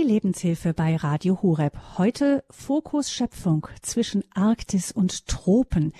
[0.00, 1.76] Die Lebenshilfe bei Radio Horeb.
[1.98, 5.92] Heute Fokus Schöpfung zwischen Arktis und Tropen.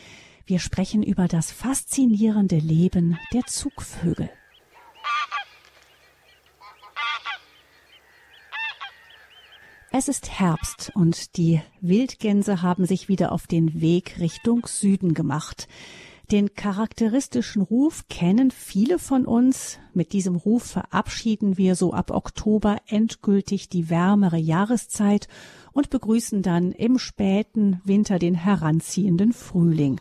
[0.46, 4.30] Wir sprechen über das faszinierende Leben der Zugvögel.
[9.92, 15.68] Es ist Herbst und die Wildgänse haben sich wieder auf den Weg Richtung Süden gemacht.
[16.30, 19.80] Den charakteristischen Ruf kennen viele von uns.
[19.94, 25.26] Mit diesem Ruf verabschieden wir so ab Oktober endgültig die wärmere Jahreszeit
[25.72, 30.00] und begrüßen dann im späten Winter den heranziehenden Frühling.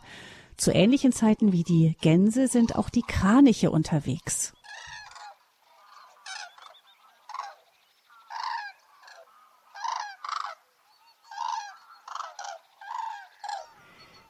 [0.55, 4.53] Zu ähnlichen Zeiten wie die Gänse sind auch die Kraniche unterwegs.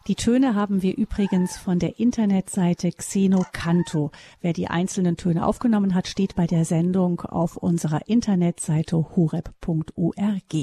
[0.09, 4.09] Die Töne haben wir übrigens von der Internetseite Xenocanto.
[4.41, 10.55] Wer die einzelnen Töne aufgenommen hat, steht bei der Sendung auf unserer Internetseite horeb.org.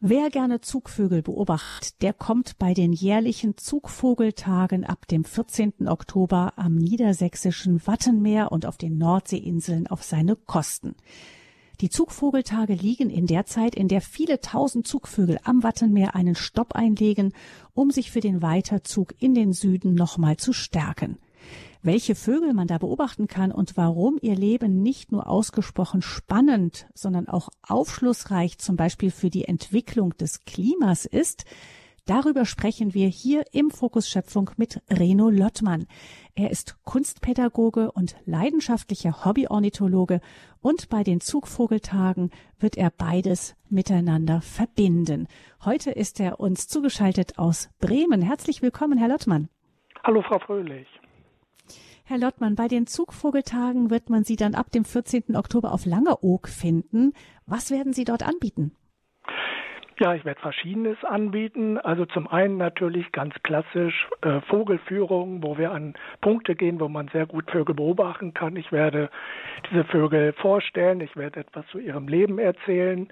[0.00, 5.88] Wer gerne Zugvögel beobachtet, der kommt bei den jährlichen Zugvogeltagen ab dem 14.
[5.88, 10.96] Oktober am niedersächsischen Wattenmeer und auf den Nordseeinseln auf seine Kosten.
[11.80, 16.74] Die Zugvogeltage liegen in der Zeit, in der viele tausend Zugvögel am Wattenmeer einen Stopp
[16.74, 17.32] einlegen,
[17.72, 21.18] um sich für den Weiterzug in den Süden nochmal zu stärken.
[21.80, 27.28] Welche Vögel man da beobachten kann und warum ihr Leben nicht nur ausgesprochen spannend, sondern
[27.28, 31.44] auch aufschlussreich zum Beispiel für die Entwicklung des Klimas ist,
[32.08, 35.86] Darüber sprechen wir hier im Fokus Schöpfung mit Reno Lottmann.
[36.34, 40.22] Er ist Kunstpädagoge und leidenschaftlicher Hobbyornithologe
[40.62, 45.28] und bei den Zugvogeltagen wird er beides miteinander verbinden.
[45.62, 48.22] Heute ist er uns zugeschaltet aus Bremen.
[48.22, 49.50] Herzlich willkommen, Herr Lottmann.
[50.02, 50.88] Hallo, Frau Fröhlich.
[52.04, 55.36] Herr Lottmann, bei den Zugvogeltagen wird man Sie dann ab dem 14.
[55.36, 57.12] Oktober auf Langeoog finden.
[57.44, 58.72] Was werden Sie dort anbieten?
[60.00, 61.76] Ja, ich werde Verschiedenes anbieten.
[61.76, 67.08] Also zum einen natürlich ganz klassisch äh, Vogelführungen, wo wir an Punkte gehen, wo man
[67.08, 68.54] sehr gut Vögel beobachten kann.
[68.54, 69.10] Ich werde
[69.68, 73.08] diese Vögel vorstellen, ich werde etwas zu ihrem Leben erzählen.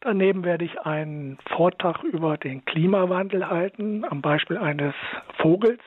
[0.00, 4.94] Daneben werde ich einen Vortrag über den Klimawandel halten, am Beispiel eines
[5.38, 5.82] Vogels.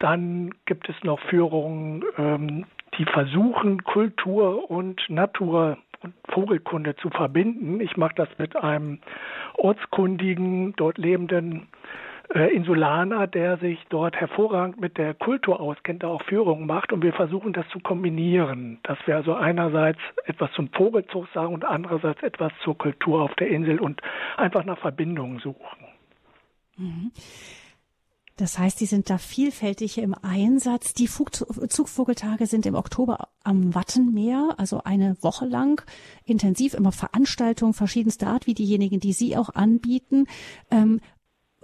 [0.00, 2.66] Dann gibt es noch Führungen, ähm,
[2.98, 7.80] die versuchen, Kultur und Natur und Vogelkunde zu verbinden.
[7.80, 9.00] Ich mache das mit einem
[9.54, 11.68] ortskundigen, dort lebenden
[12.34, 17.02] äh, Insulaner, der sich dort hervorragend mit der Kultur auskennt, der auch Führungen macht und
[17.02, 22.22] wir versuchen das zu kombinieren, dass wir also einerseits etwas zum Vogelzug sagen und andererseits
[22.22, 24.02] etwas zur Kultur auf der Insel und
[24.36, 25.86] einfach nach Verbindungen suchen.
[26.76, 27.10] Mhm.
[28.38, 30.94] Das heißt, die sind da vielfältig im Einsatz.
[30.94, 35.84] Die Zugvogeltage sind im Oktober am Wattenmeer, also eine Woche lang
[36.24, 40.26] intensiv immer Veranstaltungen verschiedenster Art, wie diejenigen, die Sie auch anbieten.
[40.70, 41.00] Ähm,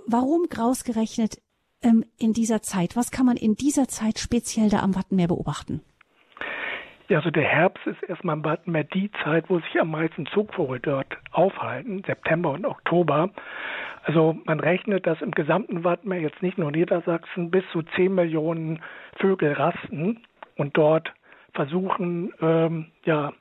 [0.05, 1.41] warum grausgerechnet
[1.81, 2.97] ähm, in dieser Zeit?
[2.97, 5.81] Was kann man in dieser Zeit speziell da am Wattenmeer beobachten?
[7.09, 10.81] Ja, also der Herbst ist erstmal im Wattenmeer die Zeit, wo sich am meisten Zugvogel
[10.81, 13.31] dort aufhalten, September und Oktober.
[14.05, 18.81] Also man rechnet, dass im gesamten Wattenmeer, jetzt nicht nur Niedersachsen, bis zu 10 Millionen
[19.19, 20.21] Vögel rasten
[20.57, 21.13] und dort
[21.55, 23.33] versuchen, ähm, ja,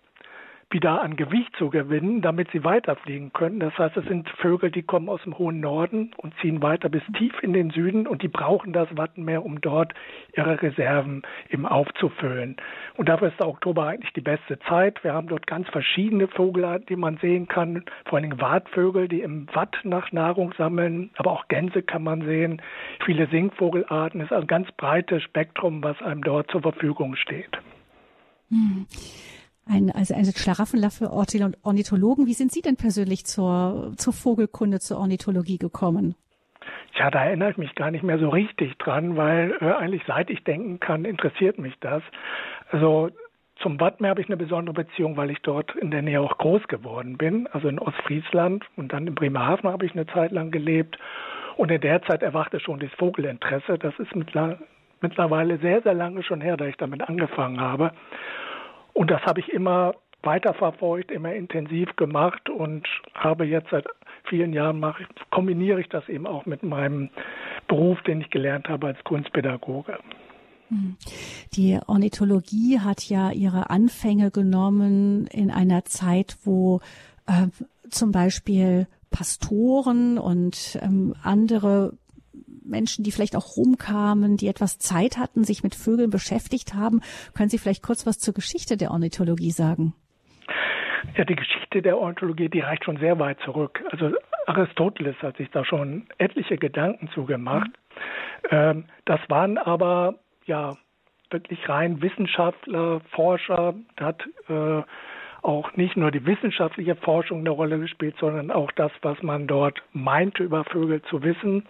[0.74, 3.60] wieder an Gewicht zu gewinnen, damit sie weiterfliegen können.
[3.60, 7.04] Das heißt, es sind Vögel, die kommen aus dem hohen Norden und ziehen weiter bis
[7.18, 9.94] tief in den Süden und die brauchen das Wattenmeer, um dort
[10.36, 12.58] ihre Reserven eben aufzufüllen.
[12.98, 15.04] Und dafür ist der Oktober eigentlich die beste Zeit.
[15.04, 19.22] Wir haben dort ganz verschiedene Vogelarten, die man sehen kann, vor allen Dingen Wartvögel, die
[19.22, 22.62] im Watt nach Nahrung sammeln, aber auch Gänse kann man sehen,
[23.06, 24.22] viele Singvogelarten.
[24.22, 27.60] Es ist ein ganz breites Spektrum, was einem dort zur Verfügung steht.
[28.50, 28.88] Hm
[29.66, 32.26] ein, also eine Schlaraffenlaffe Ornithologen.
[32.26, 36.16] Wie sind Sie denn persönlich zur, zur Vogelkunde, zur Ornithologie gekommen?
[36.96, 40.30] Ja, da erinnere ich mich gar nicht mehr so richtig dran, weil äh, eigentlich seit
[40.30, 42.04] ich denken kann, interessiert mich das.
[42.72, 43.10] Also
[43.58, 46.68] zum Wattmeer habe ich eine besondere Beziehung, weil ich dort in der Nähe auch groß
[46.68, 50.98] geworden bin, also in Ostfriesland und dann in Bremerhaven habe ich eine Zeit lang gelebt.
[51.56, 53.78] Und in der Zeit erwachte schon das Vogelinteresse.
[53.78, 54.10] Das ist
[55.02, 57.92] mittlerweile sehr, sehr lange schon her, da ich damit angefangen habe.
[58.94, 63.86] Und das habe ich immer weiterverfolgt, immer intensiv gemacht und habe jetzt seit
[64.30, 67.10] vielen Jahren mache, kombiniere ich das eben auch mit meinem
[67.68, 70.00] Beruf, den ich gelernt habe als Kunstpädagoge.
[70.70, 70.96] Hm.
[71.54, 76.80] Die Ornithologie hat ja ihre Anfänge genommen in einer Zeit, wo
[77.28, 77.48] äh,
[77.90, 81.94] zum Beispiel Pastoren und ähm, andere
[82.66, 87.02] Menschen, die vielleicht auch rumkamen, die etwas Zeit hatten, sich mit Vögeln beschäftigt haben.
[87.36, 89.94] Können Sie vielleicht kurz was zur Geschichte der Ornithologie sagen?
[91.16, 93.84] Ja, die Geschichte der Ornithologie, die reicht schon sehr weit zurück.
[93.92, 94.12] Also
[94.48, 97.70] Aristoteles hat sich da schon etliche Gedanken zugemacht.
[98.52, 98.86] Mhm.
[99.06, 100.16] Das waren aber
[100.46, 100.76] ja
[101.30, 103.74] wirklich rein Wissenschaftler, Forscher.
[103.96, 104.84] Da hat äh,
[105.42, 109.82] auch nicht nur die wissenschaftliche Forschung eine Rolle gespielt, sondern auch das, was man dort
[109.92, 111.66] meinte über Vögel zu wissen.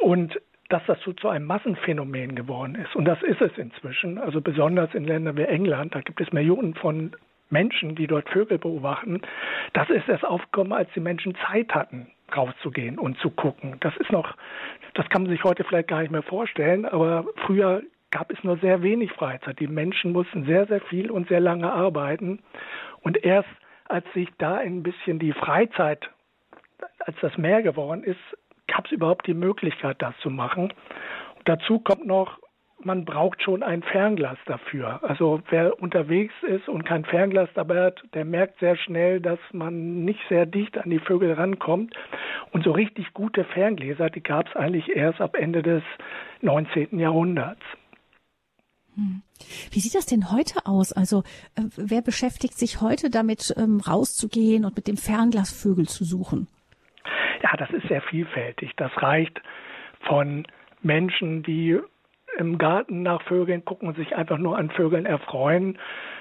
[0.00, 2.94] Und dass das so zu einem Massenphänomen geworden ist.
[2.94, 4.18] Und das ist es inzwischen.
[4.18, 7.12] Also besonders in Ländern wie England, da gibt es Millionen von
[7.50, 9.22] Menschen, die dort Vögel beobachten.
[9.72, 13.76] Das ist erst aufgekommen, als die Menschen Zeit hatten, rauszugehen und zu gucken.
[13.80, 14.36] Das ist noch,
[14.94, 18.58] das kann man sich heute vielleicht gar nicht mehr vorstellen, aber früher gab es nur
[18.58, 19.58] sehr wenig Freizeit.
[19.60, 22.40] Die Menschen mussten sehr, sehr viel und sehr lange arbeiten.
[23.00, 23.48] Und erst
[23.86, 26.10] als sich da ein bisschen die Freizeit,
[27.00, 28.18] als das mehr geworden ist,
[28.68, 30.72] gab es überhaupt die Möglichkeit, das zu machen.
[31.36, 32.38] Und dazu kommt noch,
[32.80, 35.00] man braucht schon ein Fernglas dafür.
[35.02, 40.04] Also wer unterwegs ist und kein Fernglas dabei hat, der merkt sehr schnell, dass man
[40.04, 41.94] nicht sehr dicht an die Vögel rankommt.
[42.52, 45.82] Und so richtig gute Ferngläser, die gab es eigentlich erst ab Ende des
[46.42, 46.98] 19.
[46.98, 47.62] Jahrhunderts.
[48.94, 49.22] Hm.
[49.70, 50.92] Wie sieht das denn heute aus?
[50.92, 51.22] Also
[51.56, 56.46] äh, wer beschäftigt sich heute damit, ähm, rauszugehen und mit dem Fernglas Vögel zu suchen?
[57.42, 58.72] Ja, das ist sehr vielfältig.
[58.76, 59.40] Das reicht
[60.00, 60.46] von
[60.82, 61.78] Menschen, die
[62.36, 65.78] im Garten nach Vögeln gucken und sich einfach nur an Vögeln erfreuen,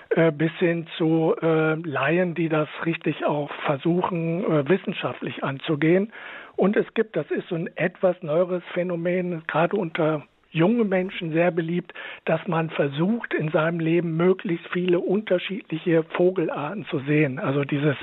[0.10, 6.12] äh, bis hin zu äh, Laien, die das richtig auch versuchen, äh, wissenschaftlich anzugehen.
[6.56, 11.52] Und es gibt, das ist so ein etwas neueres Phänomen, gerade unter junge Menschen sehr
[11.52, 11.94] beliebt,
[12.26, 17.40] dass man versucht, in seinem Leben möglichst viele unterschiedliche Vogelarten zu sehen.
[17.40, 17.96] Also dieses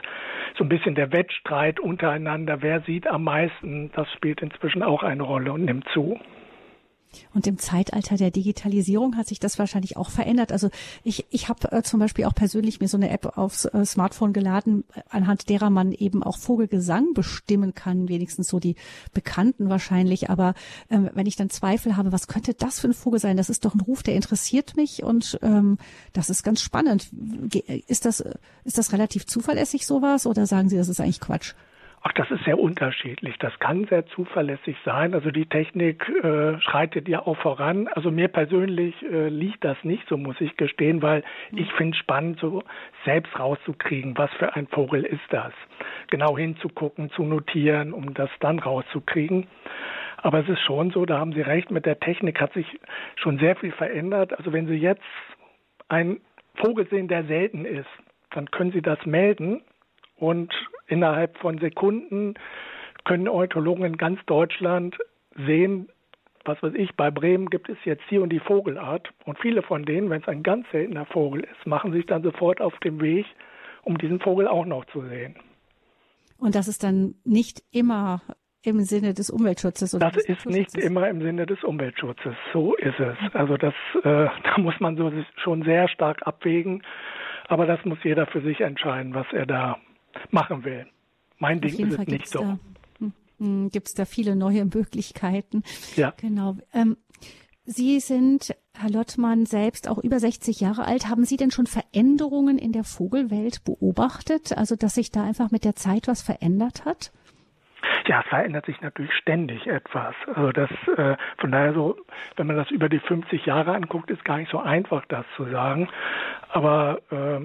[0.57, 5.23] so ein bisschen der Wettstreit untereinander, wer sieht am meisten, das spielt inzwischen auch eine
[5.23, 6.19] Rolle und nimmt zu.
[7.35, 10.53] Und im Zeitalter der Digitalisierung hat sich das wahrscheinlich auch verändert.
[10.53, 10.71] Also
[11.03, 14.33] ich, ich habe äh, zum Beispiel auch persönlich mir so eine App aufs äh, Smartphone
[14.33, 18.77] geladen, anhand derer man eben auch Vogelgesang bestimmen kann, wenigstens so die
[19.13, 20.31] Bekannten wahrscheinlich.
[20.31, 20.55] Aber
[20.91, 23.37] ähm, wenn ich dann Zweifel habe, was könnte das für ein Vogel sein?
[23.37, 25.79] Das ist doch ein Ruf, der interessiert mich und ähm,
[26.13, 27.09] das ist ganz spannend.
[27.87, 28.25] Ist das,
[28.65, 31.55] ist das relativ zuverlässig sowas oder sagen Sie, das ist eigentlich Quatsch?
[32.07, 33.39] Ach, das ist sehr unterschiedlich.
[33.39, 35.15] Das kann sehr zuverlässig sein.
[35.15, 37.89] Also die Technik äh, schreitet ja auch voran.
[37.89, 41.59] Also mir persönlich äh, liegt das nicht, so muss ich gestehen, weil mhm.
[41.59, 42.63] ich finde es spannend, so
[43.07, 45.55] selbst rauszukriegen, was für ein Vogel ist das.
[46.11, 49.47] Genau hinzugucken, zu notieren, um das dann rauszukriegen.
[50.19, 52.67] Aber es ist schon so, da haben Sie recht, mit der Technik hat sich
[53.17, 54.37] schon sehr viel verändert.
[54.37, 55.03] Also wenn Sie jetzt
[55.89, 56.21] einen
[56.57, 57.89] Vogel sehen, der selten ist,
[58.31, 59.63] dann können Sie das melden
[60.25, 60.55] und
[60.87, 62.35] innerhalb von Sekunden
[63.05, 64.97] können Ornithologen in ganz Deutschland
[65.37, 65.91] sehen,
[66.47, 69.13] was weiß ich, bei Bremen gibt es jetzt hier und die Vogelart.
[69.27, 72.63] Und viele von denen, wenn es ein ganz seltener Vogel ist, machen sich dann sofort
[72.63, 73.27] auf den Weg,
[73.83, 75.37] um diesen Vogel auch noch zu sehen.
[76.39, 78.23] Und das ist dann nicht immer
[78.63, 79.95] im Sinne des Umweltschutzes.
[79.95, 82.35] Oder das ist nicht immer im Sinne des Umweltschutzes.
[82.55, 83.17] So ist es.
[83.35, 84.01] Also das, äh,
[84.43, 86.83] da muss man so schon sehr stark abwägen.
[87.49, 89.77] Aber das muss jeder für sich entscheiden, was er da
[90.35, 90.87] machen will.
[91.39, 92.43] Mein Ding ist es nicht so.
[92.99, 95.63] Hm, hm, Gibt es da viele neue Möglichkeiten?
[95.97, 96.13] Ja.
[96.19, 96.57] Genau.
[96.73, 96.97] Ähm,
[97.67, 101.09] Sie sind, Herr Lottmann, selbst auch über 60 Jahre alt.
[101.09, 104.57] Haben Sie denn schon Veränderungen in der Vogelwelt beobachtet?
[104.57, 107.11] Also, dass sich da einfach mit der Zeit was verändert hat?
[108.07, 110.15] Ja, es verändert sich natürlich ständig etwas.
[110.27, 111.97] Also das, äh, von daher so,
[112.37, 115.45] wenn man das über die 50 Jahre anguckt, ist gar nicht so einfach, das zu
[115.51, 115.89] sagen.
[116.51, 117.41] Aber äh,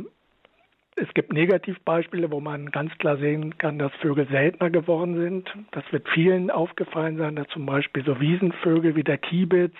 [1.01, 5.53] es gibt Negativbeispiele, wo man ganz klar sehen kann, dass Vögel seltener geworden sind.
[5.71, 9.75] Das wird vielen aufgefallen sein, dass zum Beispiel so Wiesenvögel wie der Kiebitz,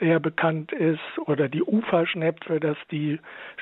[0.00, 3.18] der ja bekannt ist, oder die Uferschnepfe, dass die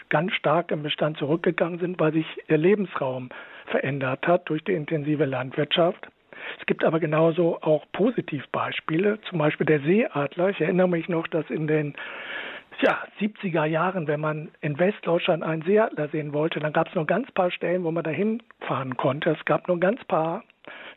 [0.08, 3.30] ganz stark im Bestand zurückgegangen sind, weil sich ihr Lebensraum
[3.66, 6.08] verändert hat durch die intensive Landwirtschaft.
[6.58, 10.50] Es gibt aber genauso auch Positivbeispiele, zum Beispiel der Seeadler.
[10.50, 11.94] Ich erinnere mich noch, dass in den
[12.82, 17.06] ja, 70er Jahren, wenn man in Westdeutschland einen Seeadler sehen wollte, dann gab es nur
[17.06, 19.30] ganz paar Stellen, wo man dahin fahren konnte.
[19.30, 20.42] Es gab nur ganz paar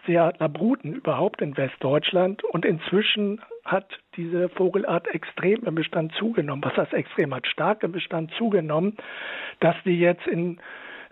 [0.05, 6.63] Seeadlerbruten überhaupt in Westdeutschland und inzwischen hat diese Vogelart extrem im Bestand zugenommen.
[6.63, 7.33] Was heißt extrem?
[7.33, 8.97] Hat stark im Bestand zugenommen,
[9.59, 10.59] dass die jetzt in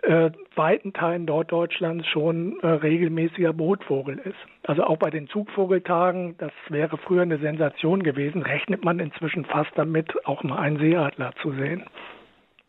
[0.04, 4.36] äh, weiten Teilen Norddeutschlands schon äh, regelmäßiger Brutvogel ist.
[4.64, 9.72] Also auch bei den Zugvogeltagen, das wäre früher eine Sensation gewesen, rechnet man inzwischen fast
[9.76, 11.84] damit, auch mal einen Seeadler zu sehen.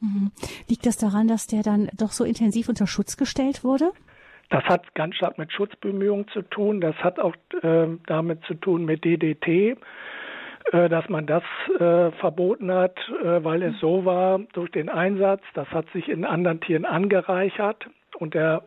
[0.00, 0.30] Mhm.
[0.68, 3.90] Liegt das daran, dass der dann doch so intensiv unter Schutz gestellt wurde?
[4.50, 6.80] Das hat ganz stark mit Schutzbemühungen zu tun.
[6.80, 9.76] Das hat auch äh, damit zu tun mit DDT.
[10.74, 11.44] Äh, dass man das
[11.78, 15.42] äh, verboten hat, äh, weil es so war durch den Einsatz.
[15.54, 17.88] Das hat sich in anderen Tieren angereichert
[18.18, 18.64] und der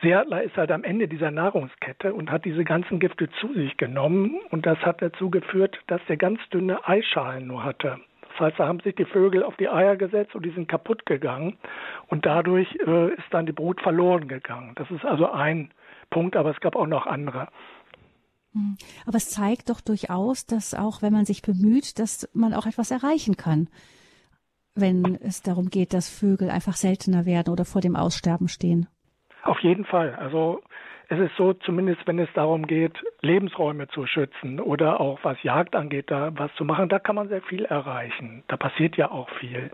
[0.00, 4.38] Seeadler ist halt am Ende dieser Nahrungskette und hat diese ganzen Gifte zu sich genommen
[4.50, 7.98] und das hat dazu geführt, dass der ganz dünne Eischalen nur hatte.
[8.28, 11.04] Das heißt, da haben sich die Vögel auf die Eier gesetzt und die sind kaputt
[11.04, 11.58] gegangen
[12.06, 14.72] und dadurch äh, ist dann die Brut verloren gegangen.
[14.76, 15.72] Das ist also ein
[16.10, 17.48] Punkt, aber es gab auch noch andere.
[18.58, 18.76] Hm.
[19.06, 22.90] Aber es zeigt doch durchaus, dass auch wenn man sich bemüht, dass man auch etwas
[22.90, 23.68] erreichen kann,
[24.74, 28.86] wenn es darum geht, dass Vögel einfach seltener werden oder vor dem Aussterben stehen.
[29.44, 30.14] Auf jeden Fall.
[30.16, 30.60] Also
[31.10, 35.74] es ist so, zumindest wenn es darum geht, Lebensräume zu schützen oder auch was Jagd
[35.74, 38.44] angeht, da was zu machen, da kann man sehr viel erreichen.
[38.48, 39.70] Da passiert ja auch viel.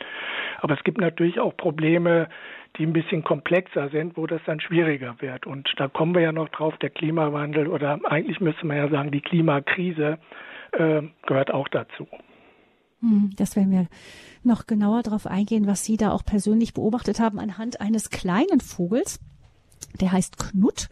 [0.60, 2.28] Aber es gibt natürlich auch Probleme,
[2.76, 5.44] die ein bisschen komplexer sind, wo das dann schwieriger wird.
[5.44, 9.10] Und da kommen wir ja noch drauf, der Klimawandel oder eigentlich müsste man ja sagen,
[9.10, 10.18] die Klimakrise
[10.72, 12.06] äh, gehört auch dazu.
[13.00, 13.88] Hm, das werden wir
[14.44, 19.18] noch genauer darauf eingehen, was Sie da auch persönlich beobachtet haben anhand eines kleinen Vogels.
[20.00, 20.88] Der heißt Knut.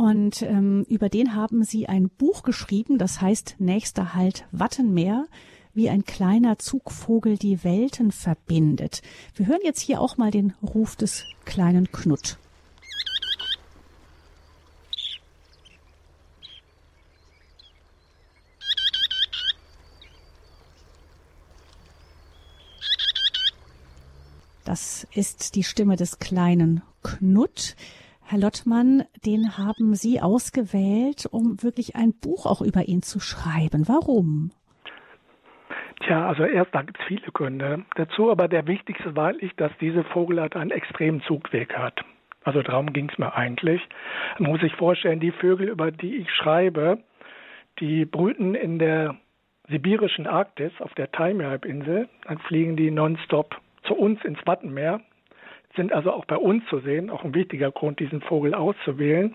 [0.00, 5.26] Und ähm, über den haben Sie ein Buch geschrieben, das heißt Nächster Halt Wattenmeer
[5.74, 9.02] wie ein kleiner Zugvogel die Welten verbindet.
[9.34, 12.38] Wir hören jetzt hier auch mal den Ruf des kleinen Knut.
[24.64, 27.76] Das ist die Stimme des kleinen Knut.
[28.30, 33.88] Herr Lottmann, den haben Sie ausgewählt, um wirklich ein Buch auch über ihn zu schreiben.
[33.88, 34.52] Warum?
[36.04, 39.72] Tja, also erst da gibt es viele Gründe dazu, aber der wichtigste war ich, dass
[39.80, 42.04] diese Vogelart einen extremen Zugweg hat.
[42.44, 43.82] Also darum ging es mir eigentlich.
[44.38, 47.02] Man muss sich vorstellen, die Vögel, über die ich schreibe,
[47.80, 49.16] die brüten in der
[49.68, 52.08] sibirischen Arktis auf der Taimyr-Halbinsel.
[52.28, 55.00] Dann fliegen die nonstop zu uns ins Wattenmeer,
[55.76, 59.34] sind also auch bei uns zu sehen, auch ein wichtiger Grund, diesen Vogel auszuwählen.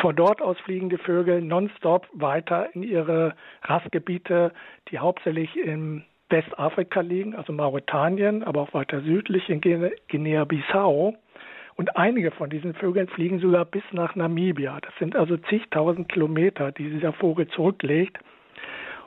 [0.00, 4.52] Von dort aus fliegen die Vögel nonstop weiter in ihre Rastgebiete,
[4.90, 11.14] die hauptsächlich in Westafrika liegen, also Mauretanien, aber auch weiter südlich in Guinea-Bissau.
[11.76, 14.78] Und einige von diesen Vögeln fliegen sogar bis nach Namibia.
[14.80, 18.18] Das sind also zigtausend Kilometer, die dieser Vogel zurücklegt.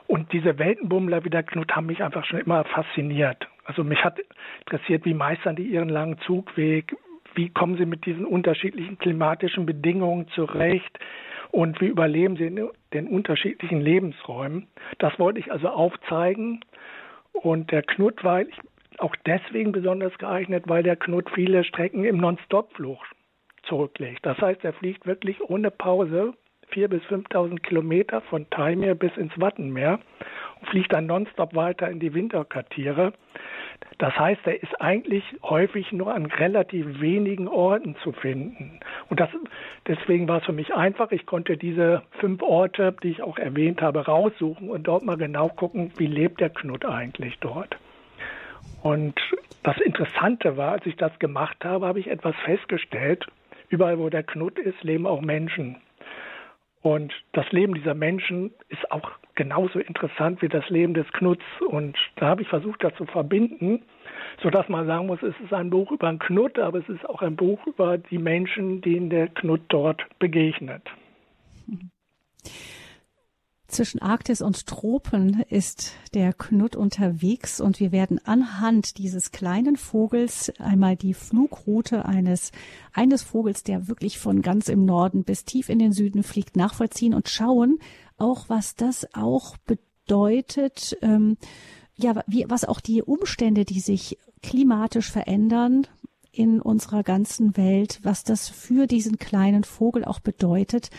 [0.06, 3.48] Und diese Weltenbummler wie der Knut haben mich einfach schon immer fasziniert.
[3.70, 4.18] Also mich hat
[4.66, 6.96] interessiert, wie meistern die ihren langen Zugweg,
[7.36, 10.98] wie kommen sie mit diesen unterschiedlichen klimatischen Bedingungen zurecht
[11.52, 14.66] und wie überleben sie in den unterschiedlichen Lebensräumen.
[14.98, 16.64] Das wollte ich also aufzeigen.
[17.32, 18.42] Und der Knut war
[18.98, 22.98] auch deswegen besonders geeignet, weil der Knut viele Strecken im Non-Stop-Flug
[23.62, 24.26] zurücklegt.
[24.26, 26.34] Das heißt, er fliegt wirklich ohne Pause
[26.72, 29.98] 4.000 bis 5.000 Kilometer von Taimyr bis ins Wattenmeer
[30.60, 33.12] und fliegt dann nonstop weiter in die Winterkartiere.
[33.98, 38.80] Das heißt, er ist eigentlich häufig nur an relativ wenigen Orten zu finden.
[39.08, 39.30] Und das,
[39.86, 41.12] deswegen war es für mich einfach.
[41.12, 45.48] Ich konnte diese fünf Orte, die ich auch erwähnt habe, raussuchen und dort mal genau
[45.48, 47.76] gucken, wie lebt der Knut eigentlich dort.
[48.82, 49.20] Und
[49.62, 53.26] das Interessante war, als ich das gemacht habe, habe ich etwas festgestellt.
[53.68, 55.76] Überall, wo der Knut ist, leben auch Menschen.
[56.82, 61.44] Und das Leben dieser Menschen ist auch genauso interessant wie das Leben des Knuts.
[61.68, 63.82] Und da habe ich versucht, das zu verbinden,
[64.42, 67.22] sodass man sagen muss, es ist ein Buch über einen Knut, aber es ist auch
[67.22, 70.82] ein Buch über die Menschen, denen der Knut dort begegnet.
[73.70, 80.52] Zwischen Arktis und Tropen ist der Knut unterwegs und wir werden anhand dieses kleinen Vogels
[80.58, 82.50] einmal die Flugroute eines,
[82.92, 87.14] eines Vogels, der wirklich von ganz im Norden bis tief in den Süden fliegt, nachvollziehen
[87.14, 87.78] und schauen
[88.18, 91.36] auch, was das auch bedeutet, ähm,
[91.94, 95.86] ja, wie, was auch die Umstände, die sich klimatisch verändern,
[96.32, 100.90] in unserer ganzen Welt, was das für diesen kleinen Vogel auch bedeutet,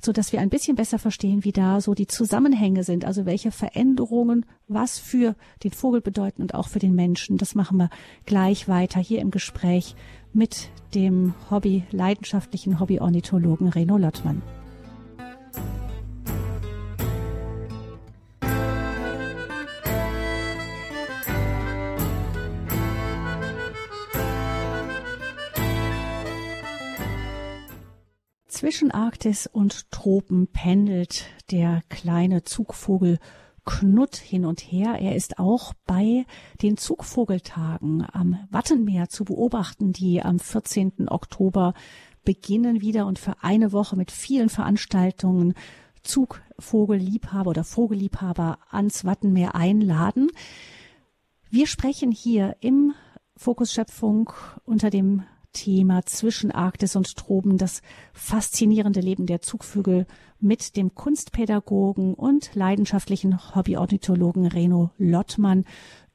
[0.00, 3.52] so dass wir ein bisschen besser verstehen, wie da so die Zusammenhänge sind, also welche
[3.52, 7.38] Veränderungen was für den Vogel bedeuten und auch für den Menschen.
[7.38, 7.90] Das machen wir
[8.26, 9.94] gleich weiter hier im Gespräch
[10.32, 14.42] mit dem Hobby, leidenschaftlichen Hobby-Ornithologen Reno Lottmann.
[28.60, 33.18] Zwischen Arktis und Tropen pendelt der kleine Zugvogel
[33.64, 34.98] Knut hin und her.
[35.00, 36.26] Er ist auch bei
[36.60, 41.08] den Zugvogeltagen am Wattenmeer zu beobachten, die am 14.
[41.08, 41.72] Oktober
[42.22, 45.54] beginnen wieder und für eine Woche mit vielen Veranstaltungen
[46.02, 50.30] Zugvogelliebhaber oder Vogelliebhaber ans Wattenmeer einladen.
[51.48, 52.92] Wir sprechen hier im
[53.34, 54.30] Fokus Schöpfung
[54.66, 55.22] unter dem
[55.52, 60.06] Thema zwischen Arktis und Tropen, das faszinierende Leben der Zugvögel
[60.38, 65.64] mit dem Kunstpädagogen und leidenschaftlichen Hobbyornithologen Reno Lottmann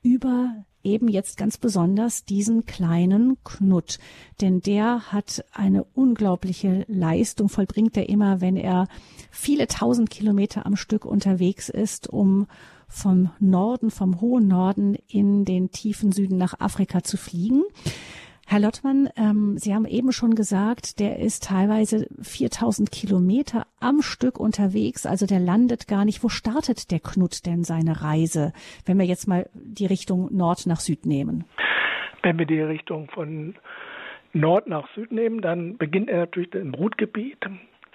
[0.02, 3.98] über eben jetzt ganz besonders diesen kleinen Knut.
[4.40, 8.88] Denn der hat eine unglaubliche Leistung, vollbringt er immer, wenn er
[9.32, 12.48] viele tausend Kilometer am Stück unterwegs ist, um
[12.88, 17.64] vom Norden, vom hohen Norden in den tiefen Süden nach Afrika zu fliegen.
[18.48, 24.40] Herr Lottmann, ähm, Sie haben eben schon gesagt, der ist teilweise 4000 Kilometer am Stück
[24.40, 26.24] unterwegs, also der landet gar nicht.
[26.24, 28.54] Wo startet der Knut denn seine Reise,
[28.86, 31.46] wenn wir jetzt mal die Richtung Nord nach Süd nehmen?
[32.22, 33.56] Wenn wir die Richtung von
[34.32, 37.40] Nord nach Süd nehmen, dann beginnt er natürlich im Brutgebiet,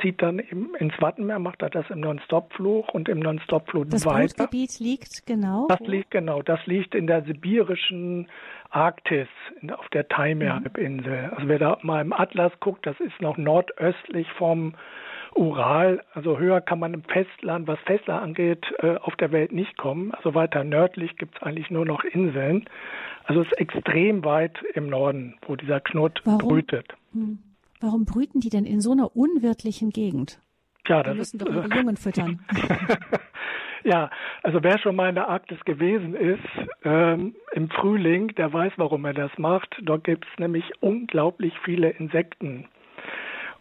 [0.00, 3.90] zieht dann eben ins Wattenmeer, macht er das im Non-Stop-Flug und im Non-Stop-Flug weiter.
[3.90, 5.66] Das Brutgebiet liegt genau?
[5.68, 8.28] Das liegt genau, das liegt in der sibirischen
[8.70, 9.28] Arktis
[9.76, 11.22] auf der Taimyr-Halbinsel.
[11.22, 11.34] Mhm.
[11.34, 14.74] Also wer da mal im Atlas guckt, das ist noch nordöstlich vom
[15.34, 16.02] Ural.
[16.12, 20.12] Also höher kann man im Festland, was Festland angeht, äh, auf der Welt nicht kommen.
[20.12, 22.64] Also weiter nördlich gibt es eigentlich nur noch Inseln.
[23.24, 26.38] Also es ist extrem weit im Norden, wo dieser Warum?
[26.38, 26.94] brütet.
[27.12, 27.38] Hm.
[27.80, 30.40] Warum brüten die denn in so einer unwirtlichen Gegend?
[30.86, 32.40] Ja, das die müssen ist, doch ihre Jungen füttern.
[33.84, 34.10] Ja,
[34.42, 36.44] also wer schon mal in der Arktis gewesen ist
[36.84, 39.74] ähm, im Frühling, der weiß, warum er das macht.
[39.82, 42.68] Dort gibt es nämlich unglaublich viele Insekten.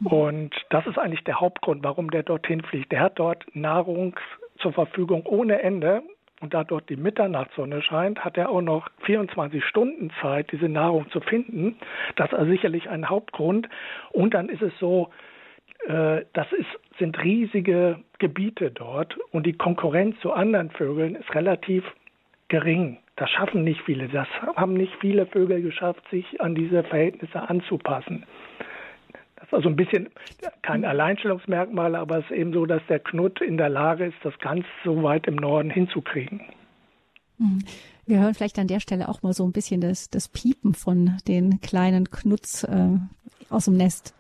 [0.04, 2.92] Und das ist eigentlich der Hauptgrund, warum der dorthin fliegt.
[2.92, 4.16] Der hat dort Nahrung
[4.60, 6.04] zur Verfügung ohne Ende.
[6.42, 11.10] Und da dort die Mitternachtssonne scheint, hat er auch noch 24 Stunden Zeit, diese Nahrung
[11.12, 11.78] zu finden.
[12.16, 13.68] Das ist also sicherlich ein Hauptgrund.
[14.12, 15.10] Und dann ist es so,
[15.88, 21.84] äh, das ist, sind riesige Gebiete dort und die Konkurrenz zu anderen Vögeln ist relativ
[22.48, 22.98] gering.
[23.16, 24.08] Das schaffen nicht viele.
[24.08, 28.26] Das haben nicht viele Vögel geschafft, sich an diese Verhältnisse anzupassen.
[29.52, 30.10] Also ein bisschen
[30.62, 34.38] kein Alleinstellungsmerkmal, aber es ist eben so, dass der Knut in der Lage ist, das
[34.40, 36.42] ganz so weit im Norden hinzukriegen.
[37.38, 37.64] Mhm.
[38.06, 41.18] Wir hören vielleicht an der Stelle auch mal so ein bisschen das, das Piepen von
[41.28, 42.98] den kleinen Knuts äh,
[43.50, 44.16] aus dem Nest.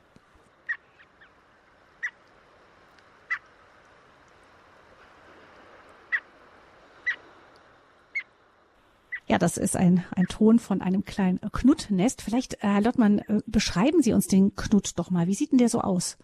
[9.30, 12.24] Ja, das ist ein, ein Ton von einem kleinen Knutnest.
[12.24, 15.28] Vielleicht, äh, Herr Lottmann, äh, beschreiben Sie uns den Knut doch mal.
[15.28, 16.18] Wie sieht denn der so aus?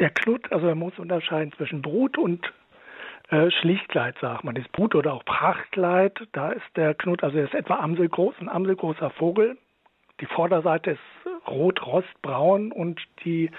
[0.00, 2.52] Der Knut, also er muss unterscheiden zwischen Brut und
[3.28, 4.56] äh, Schlichtkleid, sagt man.
[4.56, 8.48] Das Brut oder auch Prachtkleid, da ist der Knut, also er ist etwa amselgroß, ein
[8.48, 9.56] amselgroßer Vogel.
[10.20, 13.50] Die Vorderseite ist rot-rostbraun und die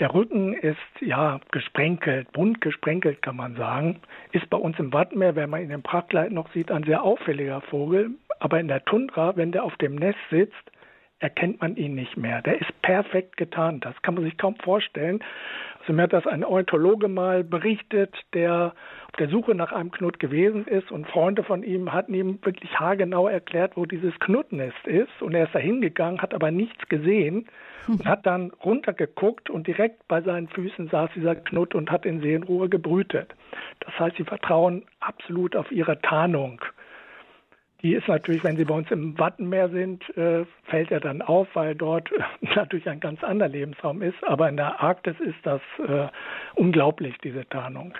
[0.00, 4.00] der Rücken ist ja gesprenkelt, bunt gesprenkelt kann man sagen.
[4.32, 7.60] Ist bei uns im Wattenmeer, wenn man ihn im Prachtkleid noch sieht, ein sehr auffälliger
[7.60, 8.10] Vogel.
[8.38, 10.54] Aber in der Tundra, wenn der auf dem Nest sitzt,
[11.18, 12.40] erkennt man ihn nicht mehr.
[12.40, 13.84] Der ist perfekt getarnt.
[13.84, 15.22] Das kann man sich kaum vorstellen.
[15.80, 18.74] Also mir hat das ein Ornithologe mal berichtet, der
[19.08, 22.78] auf der Suche nach einem Knut gewesen ist und Freunde von ihm hatten ihm wirklich
[22.78, 25.22] haargenau erklärt, wo dieses Knutnest ist.
[25.22, 27.46] Und er ist da hingegangen, hat aber nichts gesehen
[27.88, 32.20] und hat dann runtergeguckt und direkt bei seinen Füßen saß dieser Knut und hat in
[32.20, 33.34] Seelenruhe gebrütet.
[33.80, 36.60] Das heißt, sie vertrauen absolut auf ihre Tarnung.
[37.82, 41.48] Die ist natürlich, wenn sie bei uns im Wattenmeer sind, äh, fällt er dann auf,
[41.54, 42.10] weil dort
[42.54, 44.22] natürlich ein ganz anderer Lebensraum ist.
[44.24, 46.08] Aber in der Arktis ist das äh,
[46.54, 47.94] unglaublich, diese Tarnung.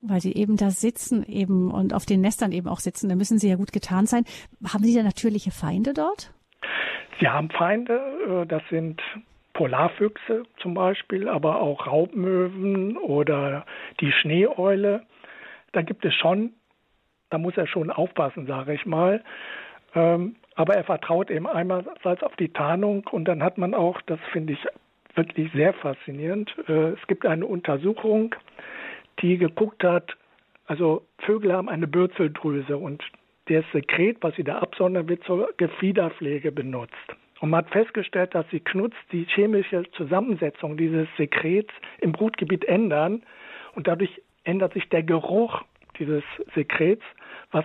[0.00, 3.38] Weil sie eben da sitzen eben und auf den Nestern eben auch sitzen, da müssen
[3.38, 4.24] sie ja gut getarnt sein.
[4.72, 6.32] Haben Sie da natürliche Feinde dort?
[7.18, 9.02] Sie haben Feinde, äh, das sind
[9.54, 13.64] Polarfüchse zum Beispiel, aber auch Raubmöwen oder
[14.00, 15.02] die Schneeeule.
[15.72, 16.52] Da gibt es schon,
[17.30, 19.22] da muss er schon aufpassen, sage ich mal.
[19.94, 24.20] Ähm, aber er vertraut eben einerseits auf die Tarnung und dann hat man auch, das
[24.32, 24.66] finde ich
[25.14, 28.34] wirklich sehr faszinierend, äh, es gibt eine Untersuchung,
[29.20, 30.16] die geguckt hat,
[30.66, 33.02] also Vögel haben eine Bürzeldrüse und
[33.48, 36.94] das Sekret, was sie da absondern, wird zur Gefiederpflege benutzt.
[37.40, 43.22] Und man hat festgestellt, dass die Knutz die chemische Zusammensetzung dieses Sekrets im Brutgebiet ändern
[43.74, 44.10] und dadurch
[44.44, 45.62] ändert sich der Geruch
[45.98, 47.02] dieses Sekrets,
[47.56, 47.64] was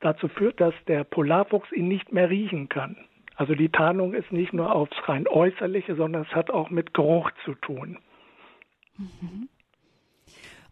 [0.00, 2.96] dazu führt, dass der Polarfuchs ihn nicht mehr riechen kann.
[3.36, 7.30] Also die Tarnung ist nicht nur aufs rein äußerliche, sondern es hat auch mit Geruch
[7.44, 7.98] zu tun.
[8.96, 9.48] Mhm.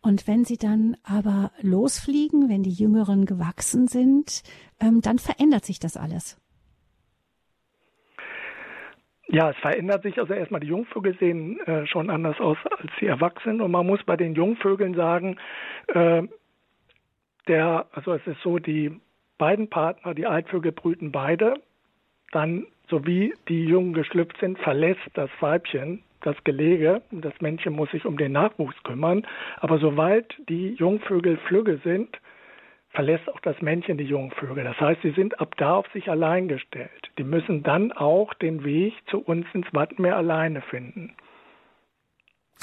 [0.00, 4.42] Und wenn sie dann aber losfliegen, wenn die Jüngeren gewachsen sind,
[4.80, 6.38] ähm, dann verändert sich das alles.
[9.28, 10.18] Ja, es verändert sich.
[10.18, 13.60] Also erstmal die Jungvögel sehen äh, schon anders aus als die Erwachsenen.
[13.60, 15.36] Und man muss bei den Jungvögeln sagen,
[15.86, 16.24] äh,
[17.48, 19.00] der, also es ist so, die
[19.38, 21.54] beiden Partner, die Altvögel brüten beide.
[22.30, 27.02] Dann, so wie die Jungen geschlüpft sind, verlässt das Weibchen das Gelege.
[27.10, 29.26] Das Männchen muss sich um den Nachwuchs kümmern.
[29.58, 32.18] Aber sobald die Jungvögel flügge sind,
[32.90, 34.64] verlässt auch das Männchen die Jungvögel.
[34.64, 37.10] Das heißt, sie sind ab da auf sich allein gestellt.
[37.18, 41.14] Die müssen dann auch den Weg zu uns ins Wattenmeer alleine finden.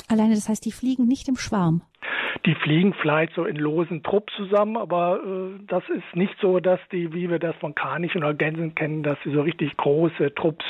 [0.07, 1.81] Alleine, das heißt, die fliegen nicht im Schwarm.
[2.45, 6.79] Die fliegen vielleicht so in losen Trupp zusammen, aber äh, das ist nicht so, dass
[6.91, 10.65] die, wie wir das von Kranichen oder Gänsen kennen, dass sie so richtig große Trupps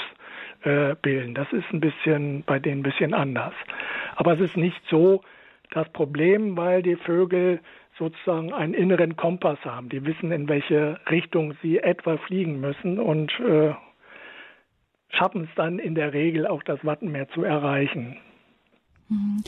[0.64, 1.36] äh, bilden.
[1.36, 3.54] Das ist ein bisschen bei denen ein bisschen anders.
[4.16, 5.22] Aber es ist nicht so
[5.72, 7.60] das Problem, weil die Vögel
[7.98, 9.90] sozusagen einen inneren Kompass haben.
[9.90, 13.74] Die wissen, in welche Richtung sie etwa fliegen müssen und äh,
[15.10, 18.18] schaffen es dann in der Regel auch das Wattenmeer zu erreichen.
[19.10, 19.44] Mhm.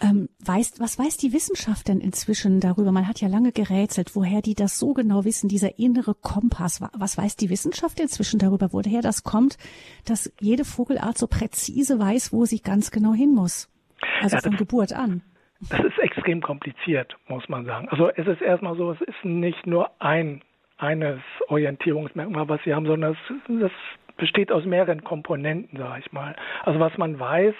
[0.00, 2.92] Ähm, weiß, was weiß die Wissenschaft denn inzwischen darüber?
[2.92, 6.82] Man hat ja lange gerätselt, woher die das so genau wissen, dieser innere Kompass.
[6.96, 9.56] Was weiß die Wissenschaft inzwischen darüber, woher das kommt,
[10.04, 13.70] dass jede Vogelart so präzise weiß, wo sie ganz genau hin muss?
[14.20, 15.22] Also ja, von Geburt an.
[15.70, 17.88] Das ist extrem kompliziert, muss man sagen.
[17.88, 20.42] Also es ist erstmal so, es ist nicht nur ein
[20.78, 23.72] eines Orientierungsmerkmal, was sie haben, sondern es, das
[24.18, 26.36] besteht aus mehreren Komponenten, sage ich mal.
[26.64, 27.54] Also was man weiß,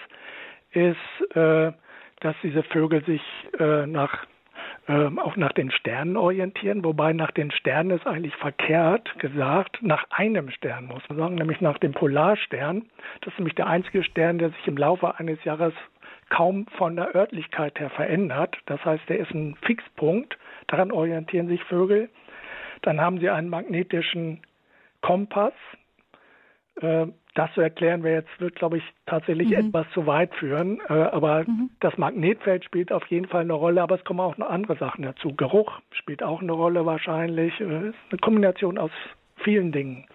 [0.77, 1.73] ist, äh,
[2.21, 3.23] dass diese Vögel sich
[3.59, 4.27] äh, nach
[4.89, 10.07] äh, auch nach den Sternen orientieren, wobei nach den Sternen ist eigentlich verkehrt gesagt, nach
[10.11, 12.85] einem Stern muss man sagen, nämlich nach dem Polarstern.
[13.23, 15.73] Das ist nämlich der einzige Stern, der sich im Laufe eines Jahres
[16.29, 18.57] kaum von der Örtlichkeit her verändert.
[18.67, 22.09] Das heißt, der ist ein Fixpunkt, daran orientieren sich Vögel.
[22.83, 24.41] Dann haben sie einen magnetischen
[25.01, 25.55] Kompass.
[26.81, 29.69] Äh, das zu erklären wäre jetzt, wird, glaube ich, tatsächlich mhm.
[29.69, 30.81] etwas zu weit führen.
[30.89, 31.71] Äh, aber mhm.
[31.81, 35.03] das Magnetfeld spielt auf jeden Fall eine Rolle, aber es kommen auch noch andere Sachen
[35.03, 35.35] dazu.
[35.35, 37.53] Geruch spielt auch eine Rolle wahrscheinlich.
[37.61, 38.91] Es äh, ist eine Kombination aus
[39.37, 40.07] vielen Dingen.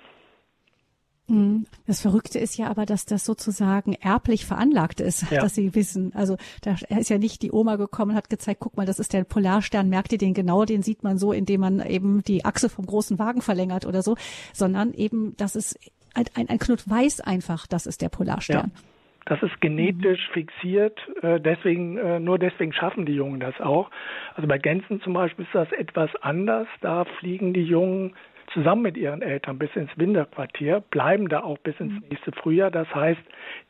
[1.27, 1.65] Mhm.
[1.87, 5.41] Das Verrückte ist ja aber, dass das sozusagen erblich veranlagt ist, ja.
[5.41, 6.13] dass sie wissen.
[6.13, 9.13] Also da ist ja nicht die Oma gekommen und hat gezeigt, guck mal, das ist
[9.13, 12.67] der Polarstern, merkt ihr den genau, den sieht man so, indem man eben die Achse
[12.69, 14.15] vom großen Wagen verlängert oder so,
[14.53, 15.79] sondern eben, dass es
[16.13, 18.71] ein, ein, Knut weiß einfach, das ist der Polarstern.
[18.75, 18.81] Ja.
[19.25, 20.33] Das ist genetisch mhm.
[20.33, 23.91] fixiert, äh, deswegen, äh, nur deswegen schaffen die Jungen das auch.
[24.35, 26.67] Also bei Gänsen zum Beispiel ist das etwas anders.
[26.81, 28.15] Da fliegen die Jungen
[28.53, 32.03] zusammen mit ihren Eltern bis ins Winterquartier, bleiben da auch bis ins mhm.
[32.09, 32.71] nächste Frühjahr.
[32.71, 33.21] Das heißt,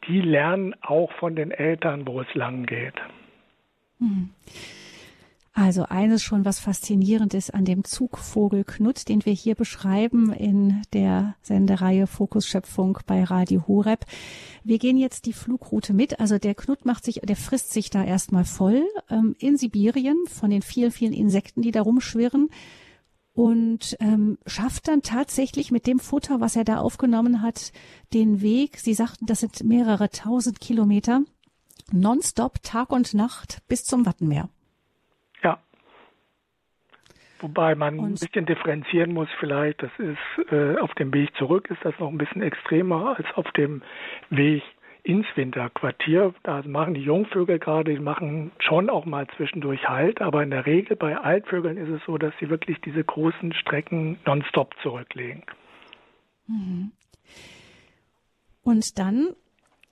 [0.08, 2.96] die lernen auch von den Eltern, wo es lang geht.
[4.00, 4.30] Mhm.
[5.54, 10.82] Also eines schon, was faszinierend ist an dem Zugvogel Knut, den wir hier beschreiben in
[10.94, 14.06] der Sendereihe Fokus Schöpfung bei Radio Horeb.
[14.64, 16.22] Wir gehen jetzt die Flugroute mit.
[16.22, 20.50] Also der Knut macht sich, der frisst sich da erstmal voll ähm, in Sibirien von
[20.50, 22.48] den vielen, vielen Insekten, die da rumschwirren
[23.34, 27.74] und ähm, schafft dann tatsächlich mit dem Futter, was er da aufgenommen hat,
[28.14, 28.80] den Weg.
[28.80, 31.24] Sie sagten, das sind mehrere tausend Kilometer
[31.92, 34.50] nonstop Tag und Nacht bis zum Wattenmeer.
[37.42, 39.82] Wobei man ein bisschen differenzieren muss vielleicht.
[39.82, 43.52] Das ist äh, auf dem Weg zurück ist das noch ein bisschen extremer als auf
[43.52, 43.82] dem
[44.30, 44.64] Weg
[45.04, 46.34] ins Winterquartier.
[46.44, 50.66] Da machen die Jungvögel gerade, die machen schon auch mal zwischendurch Halt, aber in der
[50.66, 55.44] Regel bei Altvögeln ist es so, dass sie wirklich diese großen Strecken nonstop zurücklegen.
[56.48, 56.92] Mhm.
[58.64, 59.30] Und dann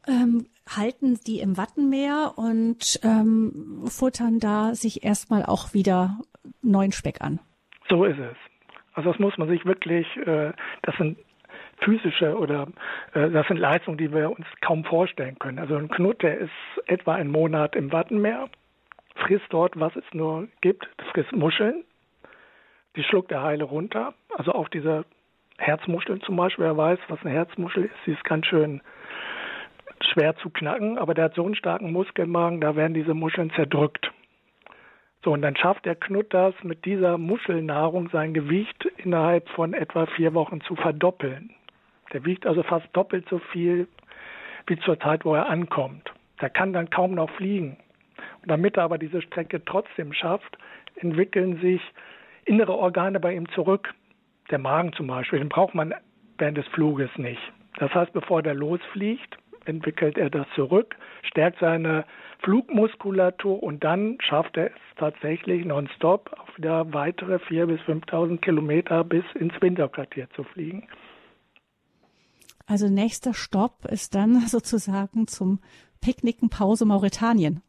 [0.07, 6.19] ähm, halten die im Wattenmeer und ähm, futtern da sich erstmal auch wieder
[6.61, 7.39] neuen Speck an.
[7.89, 8.37] So ist es.
[8.93, 11.17] Also das muss man sich wirklich, äh, das sind
[11.79, 12.67] physische oder
[13.13, 15.59] äh, das sind Leistungen, die wir uns kaum vorstellen können.
[15.59, 16.51] Also ein Knut, der ist
[16.85, 18.49] etwa einen Monat im Wattenmeer,
[19.15, 21.83] frisst dort, was es nur gibt, frisst Muscheln,
[22.95, 24.13] die schluckt er heile runter.
[24.37, 25.05] Also auch diese
[25.57, 28.81] Herzmuscheln zum Beispiel, wer weiß, was eine Herzmuschel ist, sie ist ganz schön
[30.13, 34.11] schwer zu knacken, aber der hat so einen starken Muskelmagen, da werden diese Muscheln zerdrückt.
[35.23, 40.05] So, und dann schafft der Knut das, mit dieser Muschelnahrung sein Gewicht innerhalb von etwa
[40.05, 41.49] vier Wochen zu verdoppeln.
[42.13, 43.87] Der wiegt also fast doppelt so viel
[44.67, 46.13] wie zur Zeit, wo er ankommt.
[46.41, 47.77] Der kann dann kaum noch fliegen.
[48.41, 50.57] Und damit er aber diese Strecke trotzdem schafft,
[50.95, 51.81] entwickeln sich
[52.45, 53.93] innere Organe bei ihm zurück.
[54.49, 55.93] Der Magen zum Beispiel, den braucht man
[56.37, 57.41] während des Fluges nicht.
[57.77, 62.05] Das heißt, bevor der losfliegt, entwickelt er das zurück, stärkt seine
[62.39, 69.03] Flugmuskulatur und dann schafft er es tatsächlich nonstop auf wieder weitere 4.000 bis 5.000 Kilometer
[69.03, 70.87] bis ins Winterquartier zu fliegen.
[72.67, 75.59] Also nächster Stopp ist dann sozusagen zum
[76.01, 77.61] Picknicken Pause Mauretanien.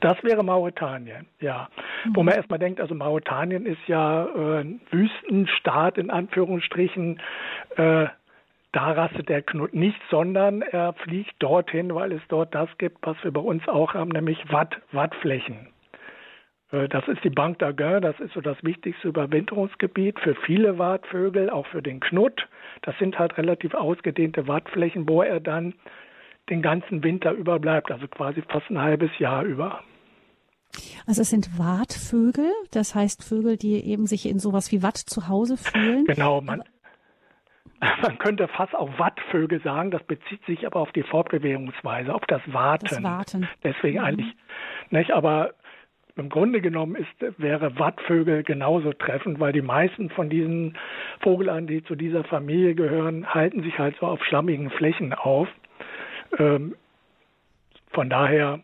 [0.00, 1.68] Das wäre Mauretanien, ja.
[2.04, 2.16] Mhm.
[2.16, 7.20] Wo man erstmal denkt, also Mauretanien ist ja äh, ein Wüstenstaat in Anführungsstrichen.
[7.76, 8.06] Äh,
[8.74, 13.16] da rastet der Knut nicht, sondern er fliegt dorthin, weil es dort das gibt, was
[13.22, 15.68] wir bei uns auch haben, nämlich Watt, Wattflächen.
[16.72, 21.50] Äh, das ist die Banque d'Aguin, das ist so das wichtigste Überwinterungsgebiet für viele Wartvögel,
[21.50, 22.48] auch für den Knut.
[22.82, 25.74] Das sind halt relativ ausgedehnte Wattflächen, wo er dann
[26.50, 29.80] den ganzen Winter über bleibt, also quasi fast ein halbes Jahr über.
[31.06, 35.28] Also es sind Wartvögel, das heißt Vögel, die eben sich in sowas wie Watt zu
[35.28, 36.04] Hause fühlen.
[36.06, 36.64] Genau, man,
[38.02, 42.42] man könnte fast auch Wattvögel sagen, das bezieht sich aber auf die Fortbewegungsweise, auf das
[42.46, 42.86] Warten.
[42.86, 43.48] Das Warten.
[43.62, 44.04] Deswegen mhm.
[44.04, 44.36] eigentlich,
[44.90, 45.54] nicht, aber
[46.16, 50.78] im Grunde genommen ist, wäre Wattvögel genauso treffend, weil die meisten von diesen
[51.20, 55.48] Vogelarten, die zu dieser Familie gehören, halten sich halt so auf schlammigen Flächen auf.
[56.38, 56.76] Ähm,
[57.90, 58.60] von daher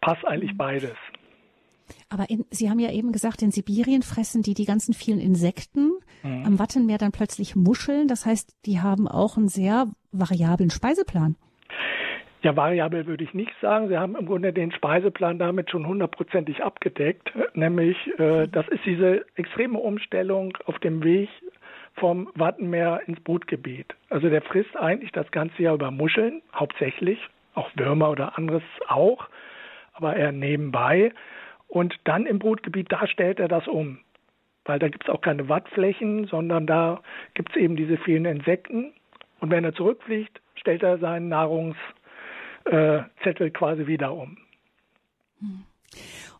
[0.00, 0.58] passt eigentlich mhm.
[0.58, 0.96] beides.
[2.08, 5.92] Aber in, Sie haben ja eben gesagt, in Sibirien fressen die die ganzen vielen Insekten,
[6.22, 6.44] mhm.
[6.44, 8.08] am Wattenmeer dann plötzlich Muscheln.
[8.08, 11.36] Das heißt, die haben auch einen sehr variablen Speiseplan.
[12.42, 13.88] Ja, variabel würde ich nicht sagen.
[13.88, 17.32] Sie haben im Grunde den Speiseplan damit schon hundertprozentig abgedeckt.
[17.54, 21.30] Nämlich, äh, das ist diese extreme Umstellung auf dem Weg
[21.94, 23.94] vom Wattenmeer ins Brutgebiet.
[24.10, 27.18] Also der frisst eigentlich das ganze Jahr über Muscheln, hauptsächlich,
[27.54, 29.26] auch Würmer oder anderes auch,
[29.94, 31.12] aber eher nebenbei.
[31.74, 33.98] Und dann im Brutgebiet, da stellt er das um.
[34.64, 37.02] Weil da gibt es auch keine Wattflächen, sondern da
[37.34, 38.92] gibt es eben diese vielen Insekten.
[39.40, 41.76] Und wenn er zurückfliegt, stellt er seinen Nahrungs
[42.66, 44.38] äh, Zettel quasi wieder um.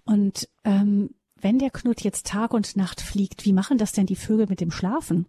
[0.05, 4.15] Und ähm, wenn der Knut jetzt Tag und Nacht fliegt, wie machen das denn die
[4.15, 5.27] Vögel mit dem Schlafen?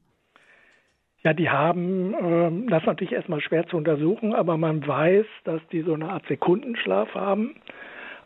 [1.24, 5.62] Ja, die haben, äh, das ist natürlich erstmal schwer zu untersuchen, aber man weiß, dass
[5.72, 7.56] die so eine Art Sekundenschlaf haben.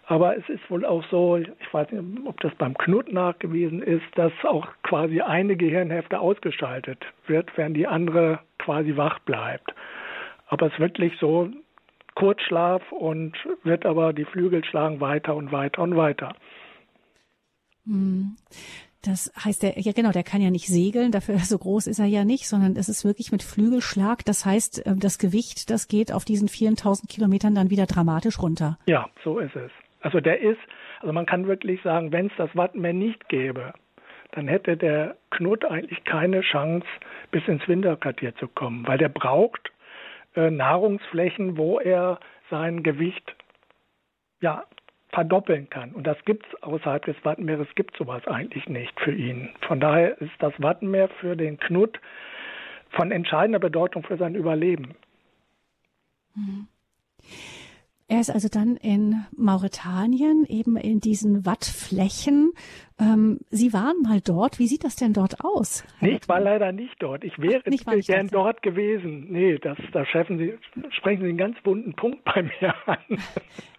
[0.09, 4.05] Aber es ist wohl auch so, ich weiß nicht, ob das beim Knut nachgewiesen ist,
[4.15, 9.71] dass auch quasi eine Gehirnhälfte ausgeschaltet wird, während die andere quasi wach bleibt.
[10.47, 11.51] Aber es ist wirklich so,
[12.15, 16.33] Kurzschlaf und wird aber die Flügel schlagen weiter und weiter und weiter.
[17.85, 18.35] Hm.
[19.03, 22.07] Das heißt, der, ja genau, der kann ja nicht segeln, dafür so groß ist er
[22.07, 24.25] ja nicht, sondern es ist wirklich mit Flügelschlag.
[24.25, 28.79] Das heißt, ähm, das Gewicht, das geht auf diesen 4000 Kilometern dann wieder dramatisch runter.
[28.87, 29.69] Ja, so ist es.
[30.01, 30.59] Also der ist,
[31.01, 33.73] also man kann wirklich sagen, wenn es das Wattenmeer nicht gäbe,
[34.31, 36.85] dann hätte der Knut eigentlich keine Chance,
[37.31, 39.71] bis ins Winterquartier zu kommen, weil der braucht
[40.35, 43.35] äh, Nahrungsflächen, wo er sein Gewicht
[44.41, 44.63] ja,
[45.09, 45.91] verdoppeln kann.
[45.91, 49.49] Und das gibt es außerhalb des Wattenmeeres, gibt sowas eigentlich nicht für ihn.
[49.61, 51.99] Von daher ist das Wattenmeer für den Knut
[52.91, 54.95] von entscheidender Bedeutung für sein Überleben.
[56.35, 56.67] Mhm.
[58.09, 62.53] Er ist also dann in Mauretanien, eben in diesen Wattflächen.
[62.99, 64.59] Ähm, Sie waren mal dort.
[64.59, 65.85] Wie sieht das denn dort aus?
[66.01, 67.23] Nee, ich war leider nicht dort.
[67.23, 69.27] Ich wäre Ach, nicht, gern dort gewesen.
[69.29, 70.53] Nee, das, da sprechen Sie,
[70.91, 72.97] sprechen Sie einen ganz bunten Punkt bei mir an.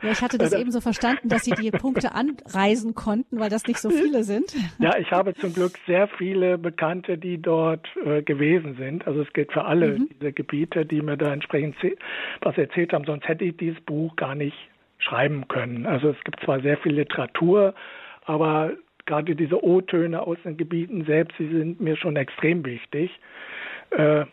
[0.03, 3.67] Ja, ich hatte das eben so verstanden, dass Sie die Punkte anreisen konnten, weil das
[3.67, 4.55] nicht so viele sind.
[4.79, 9.07] Ja, ich habe zum Glück sehr viele Bekannte, die dort äh, gewesen sind.
[9.07, 10.09] Also es gilt für alle mhm.
[10.15, 11.77] diese Gebiete, die mir da entsprechend
[12.41, 13.05] was erzählt haben.
[13.05, 14.57] Sonst hätte ich dieses Buch gar nicht
[14.99, 15.87] schreiben können.
[15.87, 17.75] Also es gibt zwar sehr viel Literatur,
[18.25, 18.73] aber
[19.11, 23.11] gerade diese O-Töne aus den Gebieten selbst, die sind mir schon extrem wichtig.
[23.91, 24.25] Äh,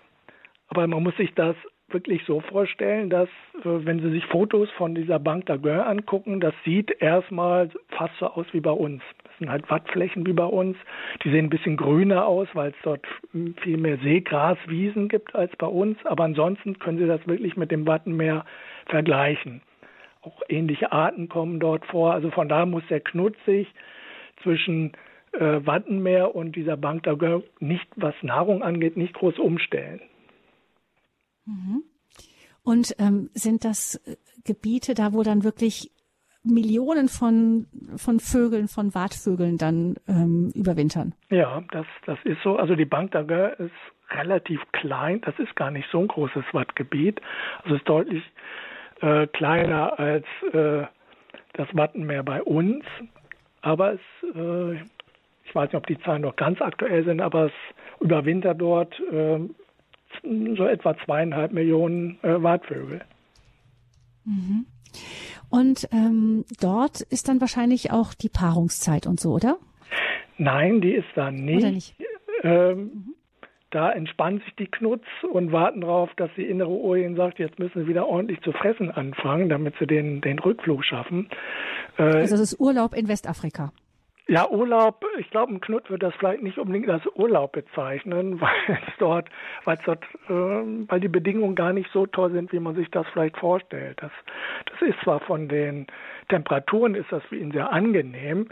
[0.70, 1.56] aber man muss sich das
[1.90, 3.30] wirklich so vorstellen, dass
[3.64, 8.28] äh, wenn Sie sich Fotos von dieser Bank d'Aguin angucken, das sieht erstmal fast so
[8.28, 9.02] aus wie bei uns.
[9.24, 10.78] Das sind halt Wattflächen wie bei uns.
[11.24, 13.08] Die sehen ein bisschen grüner aus, weil es dort
[13.62, 15.98] viel mehr Seegraswiesen gibt als bei uns.
[16.06, 18.46] Aber ansonsten können Sie das wirklich mit dem Wattenmeer
[18.86, 19.62] vergleichen
[20.28, 22.14] auch ähnliche Arten kommen dort vor.
[22.14, 23.68] Also von da muss der Knut sich
[24.44, 24.94] zwischen
[25.34, 27.16] äh, Wattenmeer und dieser Bank da
[27.60, 30.02] nicht, was Nahrung angeht, nicht groß umstellen.
[31.46, 31.84] Mhm.
[32.64, 35.92] Und ähm, sind das äh, Gebiete da, wo dann wirklich
[36.44, 41.14] Millionen von, von Vögeln, von Wartvögeln dann ähm, überwintern?
[41.30, 42.58] Ja, das, das ist so.
[42.58, 43.72] Also die Bank d'Aguin ist
[44.12, 45.22] relativ klein.
[45.22, 47.22] Das ist gar nicht so ein großes Wattgebiet.
[47.64, 48.24] Also es ist deutlich
[49.02, 50.86] äh, kleiner als äh,
[51.54, 52.84] das Wattenmeer bei uns.
[53.68, 54.00] Aber es,
[54.34, 54.76] äh,
[55.44, 57.52] ich weiß nicht, ob die Zahlen noch ganz aktuell sind, aber es
[58.00, 59.40] überwintert dort äh,
[60.56, 63.02] so etwa zweieinhalb Millionen äh, Wartvögel.
[64.24, 64.68] Mhm.
[65.50, 69.58] Und ähm, dort ist dann wahrscheinlich auch die Paarungszeit und so, oder?
[70.38, 71.58] Nein, die ist da nicht.
[71.58, 71.96] Oder nicht?
[72.44, 73.16] Ähm, mhm.
[73.72, 77.60] Da entspannen sich die Knuts und warten darauf, dass die innere Uhr ihnen sagt, jetzt
[77.60, 81.30] müssen sie wieder ordentlich zu fressen anfangen, damit sie den, den Rückflug schaffen.
[81.98, 83.72] Äh, also das ist Urlaub in Westafrika.
[84.30, 88.50] Ja, Urlaub, ich glaube, ein Knut wird das vielleicht nicht unbedingt als Urlaub bezeichnen, weil
[88.68, 89.30] es dort,
[89.64, 92.90] weil es dort, äh, weil die Bedingungen gar nicht so toll sind, wie man sich
[92.92, 93.98] das vielleicht vorstellt.
[94.02, 94.12] Das,
[94.66, 95.88] das ist zwar von den
[96.28, 98.50] Temperaturen ist das für ihn sehr angenehm,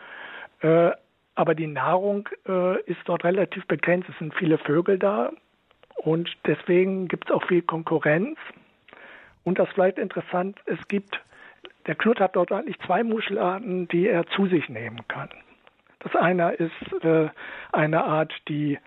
[0.61, 0.91] äh,
[1.35, 4.09] aber die Nahrung äh, ist dort relativ begrenzt.
[4.09, 5.31] Es sind viele Vögel da
[5.97, 8.37] und deswegen gibt es auch viel Konkurrenz.
[9.43, 11.21] Und das vielleicht interessant, es gibt,
[11.87, 15.29] der Knut hat dort eigentlich zwei Muschelarten, die er zu sich nehmen kann.
[15.99, 17.29] Das eine ist äh,
[17.71, 18.79] eine Art, die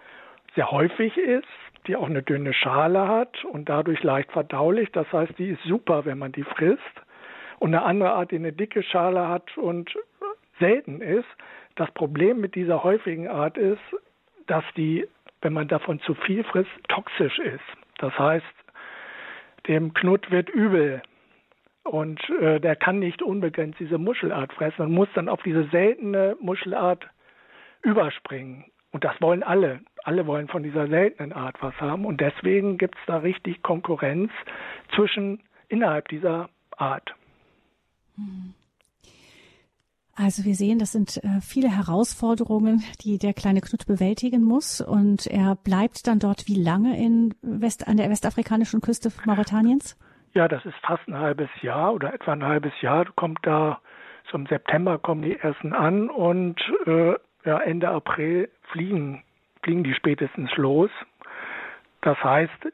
[0.54, 1.46] sehr häufig ist,
[1.86, 4.90] die auch eine dünne Schale hat und dadurch leicht verdaulich.
[4.92, 6.82] Das heißt, die ist super, wenn man die frisst.
[7.58, 9.94] Und eine andere Art, die eine dicke Schale hat und
[10.60, 11.26] selten ist,
[11.78, 13.80] das Problem mit dieser häufigen Art ist,
[14.46, 15.06] dass die,
[15.42, 17.64] wenn man davon zu viel frisst, toxisch ist.
[17.98, 18.44] Das heißt,
[19.66, 21.02] dem Knut wird übel
[21.84, 26.36] und äh, der kann nicht unbegrenzt diese Muschelart fressen und muss dann auf diese seltene
[26.40, 27.06] Muschelart
[27.82, 28.64] überspringen.
[28.90, 29.80] Und das wollen alle.
[30.04, 32.04] Alle wollen von dieser seltenen Art was haben.
[32.06, 34.32] Und deswegen gibt es da richtig Konkurrenz
[34.94, 37.14] zwischen innerhalb dieser Art.
[38.16, 38.54] Mhm.
[40.20, 44.80] Also wir sehen, das sind äh, viele Herausforderungen, die der kleine Knut bewältigen muss.
[44.80, 49.96] Und er bleibt dann dort wie lange in West, an der westafrikanischen Küste Mauretaniens?
[50.34, 53.06] Ja, das ist fast ein halbes Jahr oder etwa ein halbes Jahr.
[53.14, 53.80] Kommt da,
[54.28, 59.22] zum September kommen die ersten an und äh, ja, Ende April fliegen,
[59.62, 60.90] fliegen die spätestens los.
[62.00, 62.66] Das heißt,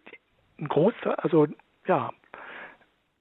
[0.60, 1.46] ein Großteil, also
[1.86, 2.10] ja,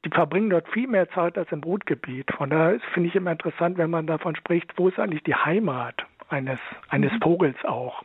[0.06, 2.32] die verbringen dort viel mehr Zeit als im Brutgebiet.
[2.38, 6.06] Von daher finde ich immer interessant, wenn man davon spricht, wo ist eigentlich die Heimat
[6.30, 7.22] eines, eines mhm.
[7.22, 8.04] Vogels auch.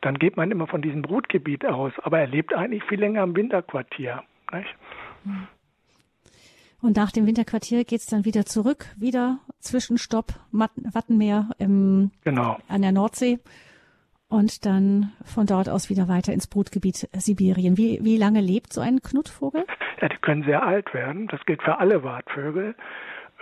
[0.00, 3.34] Dann geht man immer von diesem Brutgebiet aus, aber er lebt eigentlich viel länger im
[3.34, 4.22] Winterquartier.
[4.52, 4.74] Nicht?
[6.80, 12.58] Und nach dem Winterquartier geht es dann wieder zurück, wieder Zwischenstopp, Wattenmeer im, genau.
[12.68, 13.40] an der Nordsee
[14.28, 17.76] und dann von dort aus wieder weiter ins Brutgebiet Sibirien.
[17.76, 19.64] Wie, wie lange lebt so ein Knutvogel?
[20.00, 21.28] Ja, die können sehr alt werden.
[21.28, 22.74] Das gilt für alle Wartvögel.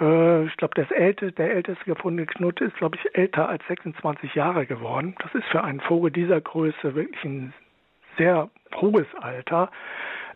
[0.01, 4.67] Äh, ich glaube, älteste, der älteste gefundene Knut ist, glaube ich, älter als 26 Jahre
[4.67, 5.15] geworden.
[5.21, 7.53] Das ist für einen Vogel dieser Größe wirklich ein
[8.17, 9.71] sehr hohes Alter.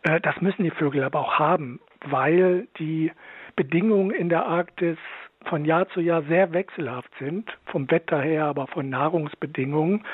[0.02, 3.12] Äh, das müssen die Vögel aber auch haben, weil die
[3.56, 4.98] Bedingungen in der Arktis
[5.46, 10.04] von Jahr zu Jahr sehr wechselhaft sind, vom Wetter her, aber von Nahrungsbedingungen.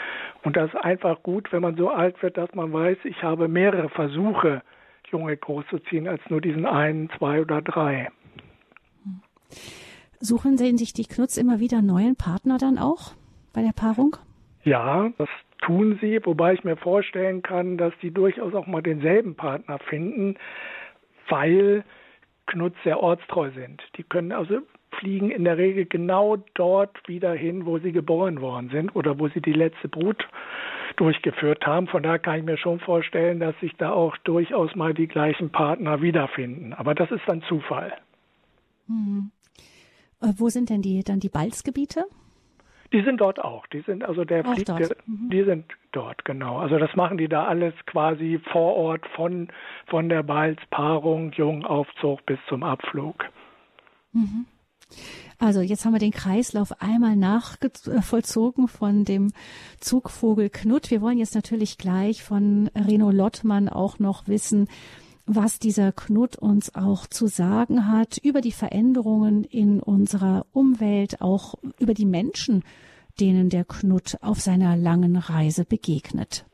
[0.42, 3.48] Und das ist einfach gut, wenn man so alt wird, dass man weiß, ich habe
[3.48, 4.62] mehrere Versuche,
[5.10, 8.10] Junge großzuziehen, als nur diesen einen, zwei oder drei.
[10.18, 13.12] Suchen Sie sich die Knutz immer wieder neuen Partner dann auch
[13.52, 14.16] bei der Paarung?
[14.64, 15.28] Ja, das
[15.62, 20.36] tun sie, wobei ich mir vorstellen kann, dass die durchaus auch mal denselben Partner finden,
[21.28, 21.84] weil
[22.46, 23.82] Knutz sehr ortstreu sind.
[23.96, 24.62] Die können also
[24.92, 29.28] fliegen in der Regel genau dort wieder hin, wo sie geboren worden sind oder wo
[29.28, 30.26] sie die letzte Brut
[30.96, 31.86] durchgeführt haben.
[31.86, 35.50] Von daher kann ich mir schon vorstellen, dass sich da auch durchaus mal die gleichen
[35.50, 36.72] Partner wiederfinden.
[36.72, 37.92] Aber das ist dann Zufall.
[38.86, 39.30] Hm.
[40.22, 42.04] Äh, wo sind denn die dann die Balzgebiete?
[42.92, 43.66] Die sind dort auch.
[43.66, 45.28] Die sind also der auch fliegt, der, mhm.
[45.30, 46.58] die sind dort genau.
[46.58, 49.48] Also das machen die da alles quasi vor Ort von
[49.86, 53.24] von der Balzpaarung, Jungaufzug bis zum Abflug.
[54.12, 54.46] Mhm.
[55.38, 59.32] Also jetzt haben wir den Kreislauf einmal nachvollzogen von dem
[59.80, 60.90] Zugvogel Knut.
[60.90, 64.68] Wir wollen jetzt natürlich gleich von Reno Lottmann auch noch wissen,
[65.26, 71.54] was dieser Knut uns auch zu sagen hat über die Veränderungen in unserer Umwelt, auch
[71.78, 72.62] über die Menschen,
[73.20, 76.46] denen der Knut auf seiner langen Reise begegnet.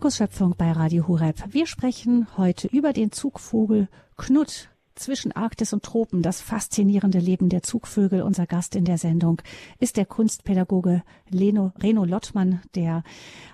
[0.00, 1.36] Fokusschöpfung bei Radio Hureb.
[1.50, 3.86] Wir sprechen heute über den Zugvogel
[4.16, 8.22] Knut zwischen Arktis und Tropen, das faszinierende Leben der Zugvögel.
[8.22, 9.42] Unser Gast in der Sendung
[9.78, 13.02] ist der Kunstpädagoge Leno, Reno Lottmann, der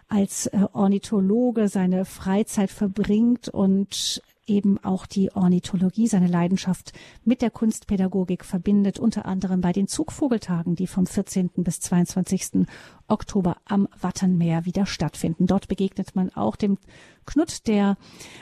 [0.07, 6.93] als äh, Ornithologe seine Freizeit verbringt und eben auch die Ornithologie, seine Leidenschaft
[7.25, 11.51] mit der Kunstpädagogik verbindet, unter anderem bei den Zugvogeltagen, die vom 14.
[11.57, 12.67] bis 22.
[13.09, 15.47] Oktober am Wattenmeer wieder stattfinden.
[15.47, 16.79] Dort begegnet man auch dem
[17.25, 17.97] Knut, der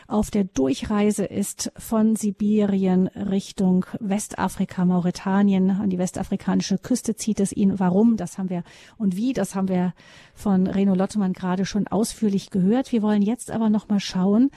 [0.06, 7.52] auf der Durchreise ist von Sibirien Richtung Westafrika, Mauretanien, an die westafrikanische Küste zieht es
[7.52, 7.78] ihn.
[7.78, 8.62] Warum, das haben wir
[8.98, 9.94] und wie, das haben wir
[10.34, 12.92] von Reno Lottemann gerade schon ausführlich gehört.
[12.92, 14.50] Wir wollen jetzt aber noch mal schauen,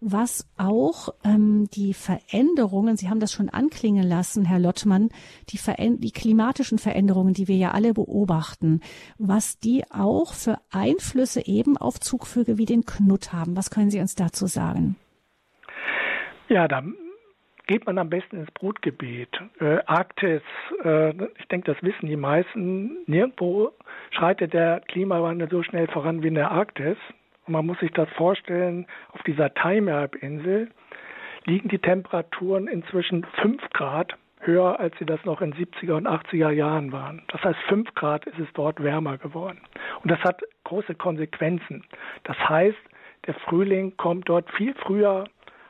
[0.00, 5.08] was auch ähm, die Veränderungen, Sie haben das schon anklingen lassen, Herr Lottmann,
[5.50, 5.58] die,
[5.98, 8.80] die klimatischen Veränderungen, die wir ja alle beobachten,
[9.18, 13.56] was die auch für Einflüsse eben auf Zugvögel wie den Knut haben.
[13.56, 14.96] Was können Sie uns dazu sagen?
[16.48, 16.82] Ja, da
[17.66, 19.28] geht man am besten ins Brutgebiet.
[19.60, 20.42] Äh, Arktis,
[20.84, 23.72] äh, ich denke, das wissen die meisten, nirgendwo
[24.10, 26.96] schreitet der Klimawandel so schnell voran wie in der Arktis.
[27.46, 30.70] Und man muss sich das vorstellen, auf dieser Time-Halbinsel
[31.44, 36.50] liegen die Temperaturen inzwischen 5 Grad höher, als sie das noch in 70er und 80er
[36.50, 37.22] Jahren waren.
[37.28, 39.60] Das heißt, 5 Grad ist es dort wärmer geworden.
[40.02, 41.84] Und das hat große Konsequenzen.
[42.24, 42.78] Das heißt,
[43.26, 45.24] der Frühling kommt dort viel früher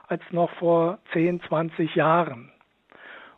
[0.08, 2.52] als noch vor 10, 20 Jahren.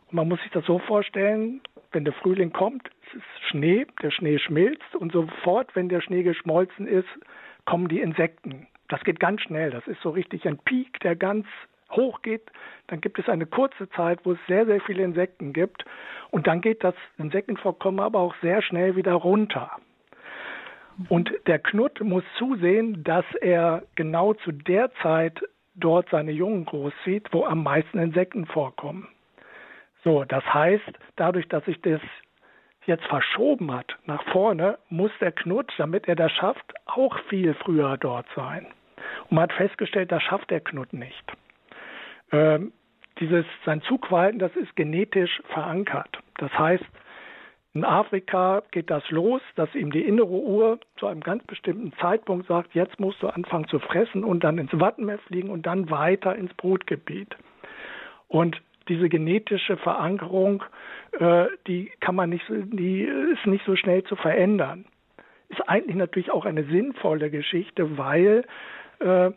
[0.07, 1.61] Und man muss sich das so vorstellen,
[1.91, 6.23] wenn der Frühling kommt, es ist Schnee, der Schnee schmilzt und sofort, wenn der Schnee
[6.23, 7.07] geschmolzen ist,
[7.69, 8.65] kommen die Insekten.
[8.87, 9.69] Das geht ganz schnell.
[9.69, 11.45] Das ist so richtig ein Peak, der ganz
[11.91, 12.41] hoch geht.
[12.87, 15.85] Dann gibt es eine kurze Zeit, wo es sehr, sehr viele Insekten gibt.
[16.31, 19.69] Und dann geht das Insektenvorkommen aber auch sehr schnell wieder runter.
[21.09, 25.39] Und der Knut muss zusehen, dass er genau zu der Zeit
[25.75, 29.07] dort seine Jungen großzieht, wo am meisten Insekten vorkommen.
[30.03, 32.01] So, das heißt, dadurch, dass sich das
[32.89, 37.95] jetzt verschoben hat nach vorne, muss der Knut, damit er das schafft, auch viel früher
[37.97, 38.67] dort sein.
[39.29, 41.23] Und man hat festgestellt, das schafft der Knut nicht.
[42.31, 42.73] Ähm,
[43.19, 46.19] dieses, sein Zugverhalten, das ist genetisch verankert.
[46.37, 46.85] Das heißt,
[47.73, 52.47] in Afrika geht das los, dass ihm die innere Uhr zu einem ganz bestimmten Zeitpunkt
[52.47, 56.35] sagt, jetzt musst du anfangen zu fressen und dann ins Wattenmeer fliegen und dann weiter
[56.35, 57.35] ins Brutgebiet.
[58.27, 60.63] Und diese genetische Verankerung,
[61.19, 64.85] äh, die kann man nicht, die ist nicht so schnell zu verändern.
[65.49, 68.45] Ist eigentlich natürlich auch eine sinnvolle Geschichte, weil
[68.99, 69.31] äh,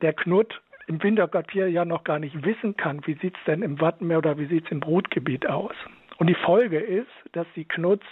[0.00, 3.80] der Knut im Winterquartier ja noch gar nicht wissen kann, wie sieht es denn im
[3.80, 5.74] Wattenmeer oder wie sieht es im Brutgebiet aus.
[6.18, 8.06] Und die Folge ist, dass die Knuts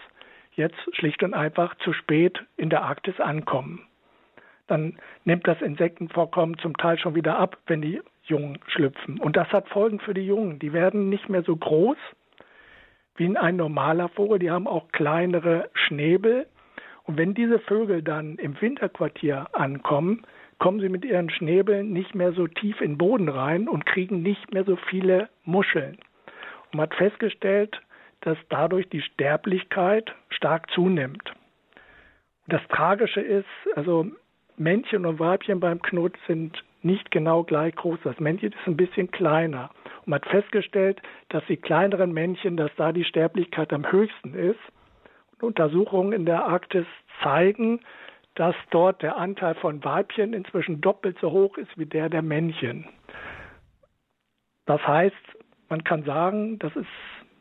[0.52, 3.86] jetzt schlicht und einfach zu spät in der Arktis ankommen.
[4.66, 8.00] Dann nimmt das Insektenvorkommen zum Teil schon wieder ab, wenn die
[8.30, 9.20] Jungen schlüpfen.
[9.20, 10.58] Und das hat Folgen für die Jungen.
[10.58, 11.98] Die werden nicht mehr so groß
[13.16, 14.38] wie ein normaler Vogel.
[14.38, 16.46] Die haben auch kleinere Schnäbel.
[17.04, 20.22] Und wenn diese Vögel dann im Winterquartier ankommen,
[20.58, 24.22] kommen sie mit ihren Schnäbeln nicht mehr so tief in den Boden rein und kriegen
[24.22, 25.98] nicht mehr so viele Muscheln.
[26.66, 27.80] Und man hat festgestellt,
[28.20, 31.32] dass dadurch die Sterblichkeit stark zunimmt.
[32.46, 34.06] Und das Tragische ist, also
[34.56, 37.98] Männchen und Weibchen beim Knut sind nicht genau gleich groß.
[38.04, 39.70] Das Männchen ist ein bisschen kleiner.
[40.00, 44.60] Und man hat festgestellt, dass die kleineren Männchen, dass da die Sterblichkeit am höchsten ist.
[45.34, 46.86] Und Untersuchungen in der Arktis
[47.22, 47.80] zeigen,
[48.34, 52.86] dass dort der Anteil von Weibchen inzwischen doppelt so hoch ist wie der der Männchen.
[54.66, 55.16] Das heißt,
[55.68, 56.86] man kann sagen, das ist,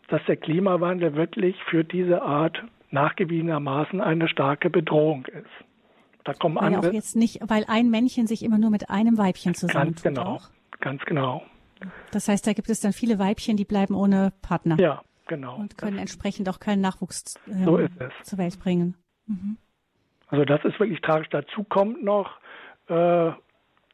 [0.08, 5.69] dass der Klimawandel wirklich für diese Art nachgewiesenermaßen eine starke Bedrohung ist.
[6.30, 6.90] Da kommen weil andere.
[6.90, 10.04] Auch jetzt nicht, weil ein Männchen sich immer nur mit einem Weibchen zusammentut.
[10.04, 10.36] Ganz genau.
[10.36, 10.50] Auch.
[10.80, 11.44] Ganz genau.
[12.12, 14.78] Das heißt, da gibt es dann viele Weibchen, die bleiben ohne Partner.
[14.80, 15.56] Ja, genau.
[15.56, 17.80] Und können das entsprechend auch keinen Nachwuchs äh, so
[18.22, 18.96] zur Welt bringen.
[19.26, 19.58] Mhm.
[20.28, 21.30] Also das ist wirklich tragisch.
[21.32, 22.30] Dazu kommt noch,
[22.90, 23.32] äh,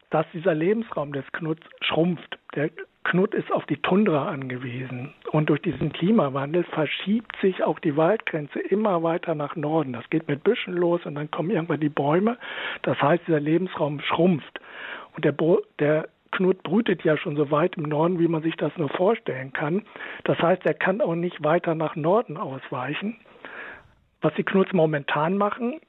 [0.09, 2.37] dass dieser Lebensraum des Knuts schrumpft.
[2.53, 2.69] Der
[3.05, 5.13] Knut ist auf die Tundra angewiesen.
[5.31, 9.93] Und durch diesen Klimawandel verschiebt sich auch die Waldgrenze immer weiter nach Norden.
[9.93, 12.37] Das geht mit Büschen los und dann kommen irgendwann die Bäume.
[12.81, 14.59] Das heißt, dieser Lebensraum schrumpft.
[15.15, 18.55] Und der, Bo der Knut brütet ja schon so weit im Norden, wie man sich
[18.57, 19.83] das nur vorstellen kann.
[20.23, 23.17] Das heißt, er kann auch nicht weiter nach Norden ausweichen.
[24.21, 25.79] Was die Knuts momentan machen,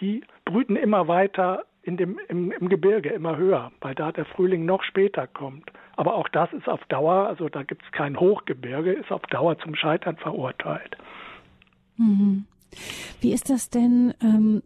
[0.00, 4.64] die brüten immer weiter in dem, im, im Gebirge immer höher, weil da der Frühling
[4.64, 5.70] noch später kommt.
[5.96, 9.58] Aber auch das ist auf Dauer, also da gibt es kein Hochgebirge, ist auf Dauer
[9.58, 10.96] zum Scheitern verurteilt.
[11.96, 12.46] Mhm.
[13.20, 14.14] Wie ist das denn?
[14.20, 14.62] Ähm,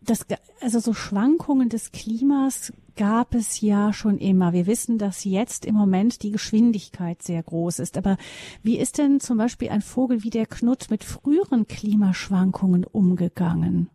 [0.00, 0.26] das,
[0.60, 4.52] also so Schwankungen des Klimas gab es ja schon immer.
[4.52, 7.96] Wir wissen, dass jetzt im Moment die Geschwindigkeit sehr groß ist.
[7.96, 8.16] Aber
[8.62, 13.88] wie ist denn zum Beispiel ein Vogel wie der Knut mit früheren Klimaschwankungen umgegangen?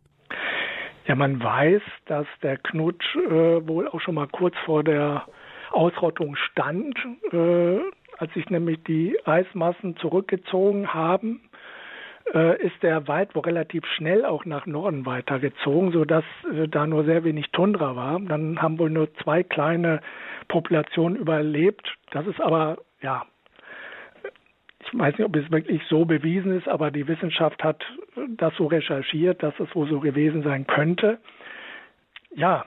[1.09, 5.25] Ja, man weiß, dass der Knutsch äh, wohl auch schon mal kurz vor der
[5.71, 6.95] Ausrottung stand,
[7.31, 7.79] äh,
[8.19, 11.41] als sich nämlich die Eismassen zurückgezogen haben,
[12.31, 17.05] äh, ist der Wald wohl relativ schnell auch nach Norden weitergezogen, sodass äh, da nur
[17.05, 18.19] sehr wenig Tundra war.
[18.19, 20.01] Dann haben wohl nur zwei kleine
[20.47, 21.91] Populationen überlebt.
[22.11, 23.25] Das ist aber, ja,
[24.91, 27.83] ich weiß nicht, ob es wirklich so bewiesen ist, aber die Wissenschaft hat
[28.37, 31.19] das so recherchiert, dass es wohl so gewesen sein könnte.
[32.35, 32.65] Ja,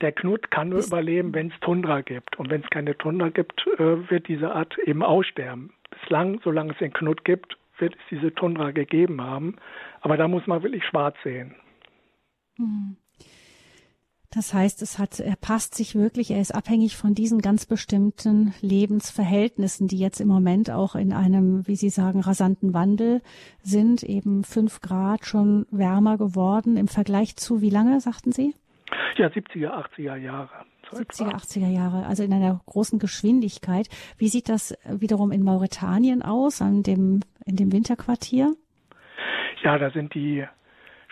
[0.00, 2.38] der Knut kann nur überleben, wenn es Tundra gibt.
[2.38, 5.72] Und wenn es keine Tundra gibt, äh, wird diese Art eben aussterben.
[5.90, 9.56] Bislang, solange es den Knut gibt, wird es diese Tundra gegeben haben.
[10.00, 11.54] Aber da muss man wirklich schwarz sehen.
[12.56, 12.96] Hm.
[14.34, 18.52] Das heißt, es hat, er passt sich wirklich, er ist abhängig von diesen ganz bestimmten
[18.60, 23.22] Lebensverhältnissen, die jetzt im Moment auch in einem, wie Sie sagen, rasanten Wandel
[23.62, 28.54] sind, eben fünf Grad schon wärmer geworden im Vergleich zu wie lange, sagten Sie?
[29.16, 30.64] Ja, 70er, 80er Jahre.
[30.90, 33.88] 70er, 80er Jahre, also in einer großen Geschwindigkeit.
[34.18, 38.54] Wie sieht das wiederum in Mauretanien aus, an dem, in dem Winterquartier?
[39.62, 40.44] Ja, da sind die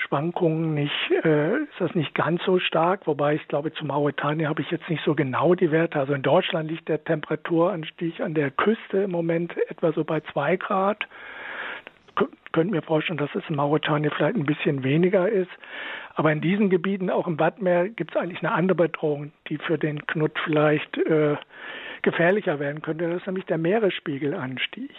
[0.02, 4.62] Schwankungen nicht, äh, ist das nicht ganz so stark, wobei ich glaube, zu Mauretanien habe
[4.62, 5.98] ich jetzt nicht so genau die Werte.
[5.98, 10.56] Also in Deutschland liegt der Temperaturanstieg an der Küste im Moment etwa so bei zwei
[10.56, 11.06] Grad.
[12.14, 15.50] K könnte mir vorstellen, dass es in Mauretanien vielleicht ein bisschen weniger ist.
[16.14, 19.78] Aber in diesen Gebieten, auch im Wattmeer, gibt es eigentlich eine andere Bedrohung, die für
[19.78, 21.36] den Knut vielleicht äh,
[22.02, 23.08] gefährlicher werden könnte.
[23.08, 24.90] Das ist nämlich der Meeresspiegelanstieg.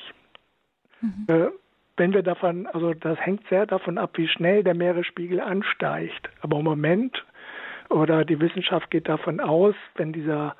[1.01, 1.51] Mhm.
[1.98, 6.30] Wenn wir davon, also das hängt sehr davon ab, wie schnell der Meeresspiegel ansteigt.
[6.41, 7.24] Aber im Moment
[7.89, 10.56] oder die Wissenschaft geht davon aus, wenn dieser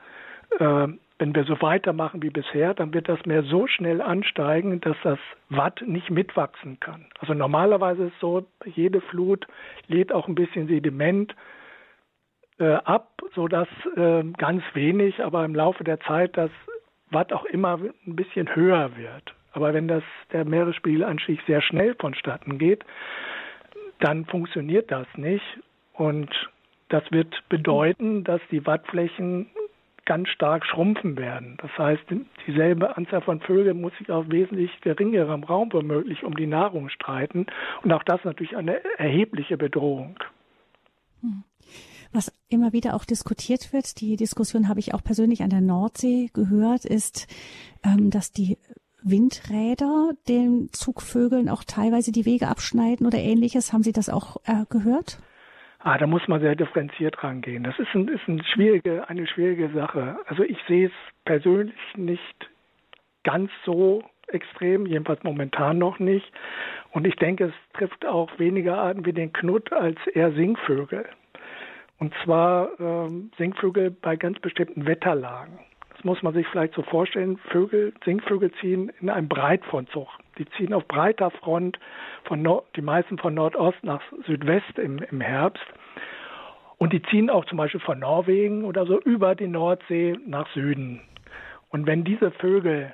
[0.60, 0.88] äh,
[1.20, 5.20] wenn wir so weitermachen wie bisher, dann wird das Meer so schnell ansteigen, dass das
[5.50, 7.06] Watt nicht mitwachsen kann.
[7.20, 9.48] Also normalerweise ist es so, jede Flut
[9.88, 11.34] lädt auch ein bisschen Sediment
[12.60, 16.52] äh, ab, sodass äh, ganz wenig, aber im Laufe der Zeit das
[17.10, 19.34] Watt auch immer ein bisschen höher wird.
[19.54, 22.84] Aber wenn das der Meeresspiegelanstieg sehr schnell vonstatten geht,
[24.00, 25.46] dann funktioniert das nicht
[25.94, 26.30] und
[26.90, 29.48] das wird bedeuten, dass die Wattflächen
[30.06, 31.58] ganz stark schrumpfen werden.
[31.62, 32.04] Das heißt,
[32.46, 37.46] dieselbe Anzahl von Vögeln muss sich auf wesentlich geringerem Raum womöglich um die Nahrung streiten.
[37.84, 40.20] Und auch das natürlich eine erhebliche Bedrohung.
[41.22, 41.44] Hm.
[42.12, 46.30] Was immer wieder auch diskutiert wird, die Diskussion habe ich auch persönlich an der Nordsee
[46.34, 47.28] gehört, ist,
[47.84, 48.58] ähm, dass die
[49.04, 53.74] Windräder den Zugvögeln auch teilweise die Wege abschneiden oder ähnliches.
[53.74, 55.20] Haben Sie das auch äh, gehört?
[55.80, 57.64] Ah, da muss man sehr differenziert rangehen.
[57.64, 60.18] Das ist, ein, ist ein schwierige, eine schwierige Sache.
[60.28, 60.94] Also ich sehe es
[61.26, 62.50] persönlich nicht
[63.24, 66.32] ganz so extrem, jedenfalls momentan noch nicht.
[66.92, 71.06] Und ich denke, es trifft auch weniger Arten wie den Knut als eher Singvögel.
[72.00, 75.60] Und zwar ähm, Singvögel bei ganz bestimmten Wetterlagen.
[76.04, 77.38] Muss man sich vielleicht so vorstellen.
[77.50, 80.08] Vögel, Singvögel ziehen in einem Breitfrontzug.
[80.38, 81.80] Die ziehen auf breiter Front
[82.26, 85.66] von Nord, die meisten von Nordost nach Südwest im, im Herbst.
[86.78, 91.02] Und die ziehen auch zum Beispiel von Norwegen oder so über die Nordsee nach Süden.
[91.70, 92.94] Und wenn diese Vögel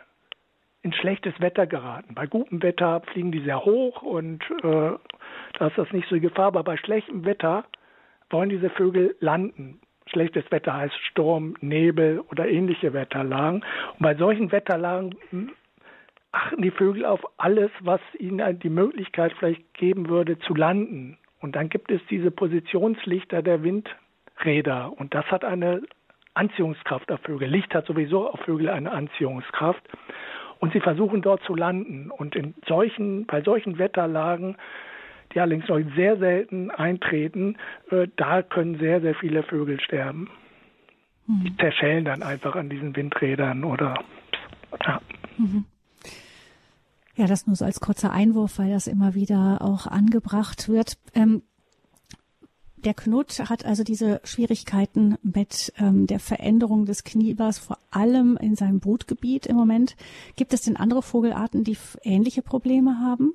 [0.81, 4.91] in schlechtes Wetter geraten, bei gutem Wetter fliegen die sehr hoch und äh,
[5.57, 7.65] da ist das nicht so die Gefahr, aber bei schlechtem Wetter
[8.29, 9.81] wollen diese Vögel landen.
[10.11, 13.63] Schlechtes Wetter heißt Sturm, Nebel oder ähnliche Wetterlagen.
[13.93, 15.15] Und bei solchen Wetterlagen
[16.31, 21.17] achten die Vögel auf alles, was ihnen die Möglichkeit vielleicht geben würde, zu landen.
[21.41, 24.93] Und dann gibt es diese Positionslichter der Windräder.
[24.97, 25.81] Und das hat eine
[26.33, 27.47] Anziehungskraft auf Vögel.
[27.47, 29.83] Licht hat sowieso auf Vögel eine Anziehungskraft.
[30.59, 32.11] Und sie versuchen dort zu landen.
[32.11, 34.57] Und in solchen, bei solchen Wetterlagen,
[35.33, 37.57] die allerdings noch sehr selten eintreten,
[37.91, 40.29] äh, da können sehr, sehr viele Vögel sterben.
[41.27, 41.43] Mhm.
[41.43, 43.95] Die zerschellen dann einfach an diesen Windrädern oder
[44.85, 45.01] ja.
[45.37, 45.65] Mhm.
[47.15, 50.97] Ja, das nur so als kurzer Einwurf, weil das immer wieder auch angebracht wird.
[51.13, 51.41] Ähm,
[52.85, 58.55] der Knut hat also diese Schwierigkeiten mit ähm, der Veränderung des Kniebers, vor allem in
[58.55, 59.97] seinem Brutgebiet im Moment.
[60.37, 63.33] Gibt es denn andere Vogelarten, die ähnliche Probleme haben?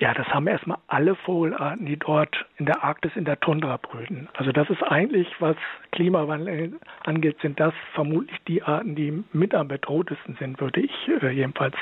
[0.00, 4.28] Ja, das haben erstmal alle Vogelarten, die dort in der Arktis in der Tundra brüten.
[4.34, 5.56] Also das ist eigentlich, was
[5.90, 11.30] Klimawandel angeht, sind das vermutlich die Arten, die mit am bedrohtesten sind, würde ich äh,
[11.30, 11.74] jedenfalls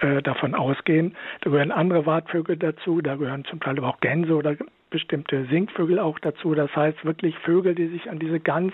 [0.00, 1.14] äh, davon ausgehen.
[1.42, 4.56] Da gehören andere Wartvögel dazu, da gehören zum Teil aber auch Gänse oder
[4.88, 6.54] bestimmte Singvögel auch dazu.
[6.54, 8.72] Das heißt wirklich Vögel, die sich an diese ganz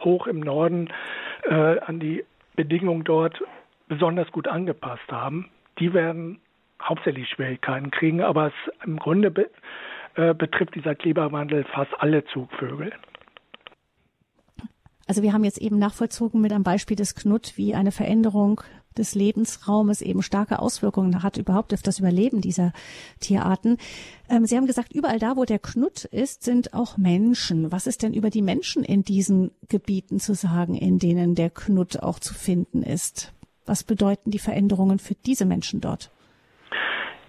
[0.00, 0.88] hoch im Norden,
[1.42, 3.42] äh, an die Bedingungen dort
[3.88, 5.50] besonders gut angepasst haben.
[5.78, 6.40] Die werden
[6.82, 9.50] hauptsächlich Schwierigkeiten kriegen, aber es im Grunde be,
[10.14, 12.92] äh, betrifft dieser Klimawandel fast alle Zugvögel.
[15.06, 18.60] Also wir haben jetzt eben nachvollzogen mit einem Beispiel des Knut, wie eine Veränderung
[18.98, 22.72] des Lebensraumes eben starke Auswirkungen hat überhaupt auf das Überleben dieser
[23.20, 23.76] Tierarten.
[24.28, 27.70] Ähm, Sie haben gesagt, überall da, wo der Knut ist, sind auch Menschen.
[27.72, 32.02] Was ist denn über die Menschen in diesen Gebieten zu sagen, in denen der Knut
[32.02, 33.32] auch zu finden ist?
[33.66, 36.10] Was bedeuten die Veränderungen für diese Menschen dort?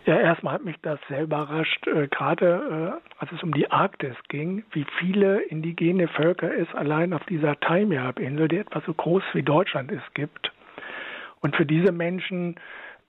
[0.07, 4.15] Ja, erstmal hat mich das sehr überrascht, äh, gerade äh, als es um die Arktis
[4.29, 9.43] ging, wie viele indigene Völker es allein auf dieser Taimyab-Insel, die etwa so groß wie
[9.43, 10.53] Deutschland ist, gibt.
[11.41, 12.55] Und für diese Menschen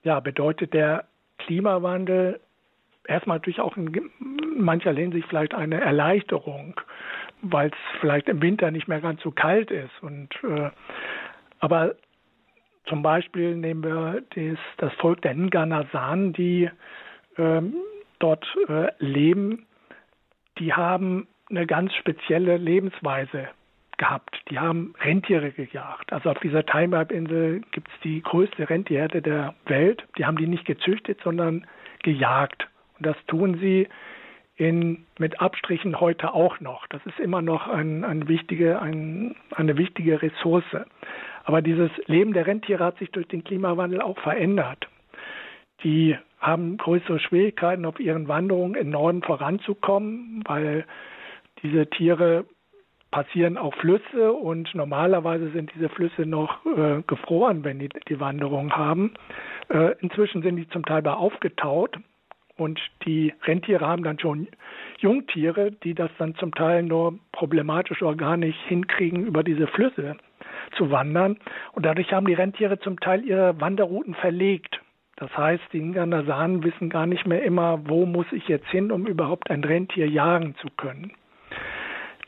[0.03, 1.05] ja, bedeutet der
[1.37, 2.41] Klimawandel
[3.05, 4.11] erstmal natürlich auch in
[4.57, 6.81] mancher Hinsicht vielleicht eine Erleichterung,
[7.41, 10.03] weil es vielleicht im Winter nicht mehr ganz so kalt ist.
[10.03, 10.69] Und äh,
[11.61, 11.95] aber
[12.89, 16.69] zum Beispiel nehmen wir das, das Volk der Nganasan, die
[17.37, 17.75] ähm,
[18.19, 19.65] dort äh, leben.
[20.57, 23.47] Die haben eine ganz spezielle Lebensweise
[23.97, 24.41] gehabt.
[24.49, 26.11] Die haben Rentiere gejagt.
[26.11, 30.03] Also auf dieser Time-Insel gibt es die größte Rentierherde der Welt.
[30.17, 31.67] Die haben die nicht gezüchtet, sondern
[32.03, 32.67] gejagt.
[32.97, 33.87] Und das tun sie
[34.55, 36.87] in, mit Abstrichen heute auch noch.
[36.87, 40.65] Das ist immer noch ein, ein wichtige, ein, eine wichtige Ressource.
[41.49, 44.87] Aber dieses Leben der Rentiere hat sich durch den Klimawandel auch verändert.
[45.83, 50.85] Die haben größere Schwierigkeiten, auf ihren Wanderungen im Norden voranzukommen, weil
[51.63, 52.45] diese Tiere
[53.09, 58.71] passieren auch Flüsse und normalerweise sind diese Flüsse noch äh, gefroren, wenn die die Wanderung
[58.73, 59.15] haben.
[59.69, 61.97] Äh, inzwischen sind die zum Teil aber aufgetaut
[62.57, 64.49] und die Rentiere haben dann schon
[64.99, 70.15] Jungtiere, die das dann zum Teil nur problematisch oder gar nicht hinkriegen, über diese Flüsse
[70.71, 71.37] zu wandern.
[71.73, 74.79] Und dadurch haben die Rentiere zum Teil ihre Wanderrouten verlegt.
[75.15, 79.05] Das heißt, die Nganasanen wissen gar nicht mehr immer, wo muss ich jetzt hin, um
[79.05, 81.11] überhaupt ein Rentier jagen zu können.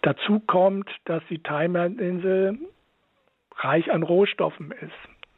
[0.01, 2.57] Dazu kommt, dass die Thailand-Insel
[3.57, 4.91] reich an Rohstoffen ist.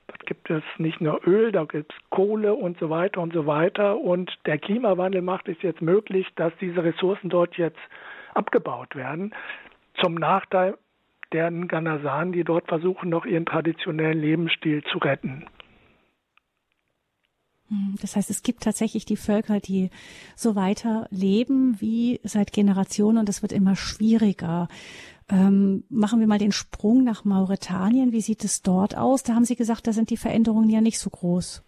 [0.07, 3.45] Dort gibt es nicht nur Öl, da gibt es Kohle und so weiter und so
[3.45, 3.99] weiter.
[3.99, 7.79] Und der Klimawandel macht es jetzt möglich, dass diese Ressourcen dort jetzt
[8.33, 9.35] abgebaut werden.
[10.01, 10.77] Zum Nachteil
[11.33, 15.45] der Nganasan, die dort versuchen, noch ihren traditionellen Lebensstil zu retten.
[17.69, 19.89] Hm, das heißt, es gibt tatsächlich die Völker, die
[20.35, 24.67] so weiter leben wie seit Generationen und es wird immer schwieriger.
[25.29, 28.11] Ähm, machen wir mal den Sprung nach Mauretanien.
[28.11, 29.23] Wie sieht es dort aus?
[29.23, 31.63] Da haben Sie gesagt, da sind die Veränderungen ja nicht so groß.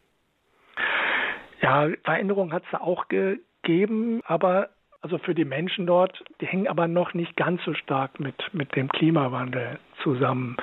[1.61, 4.70] Ja, Veränderungen hat es da auch gegeben, aber
[5.06, 8.76] also für die Menschen dort, die hängen aber noch nicht ganz so stark mit, mit
[8.76, 10.58] dem Klimawandel zusammen.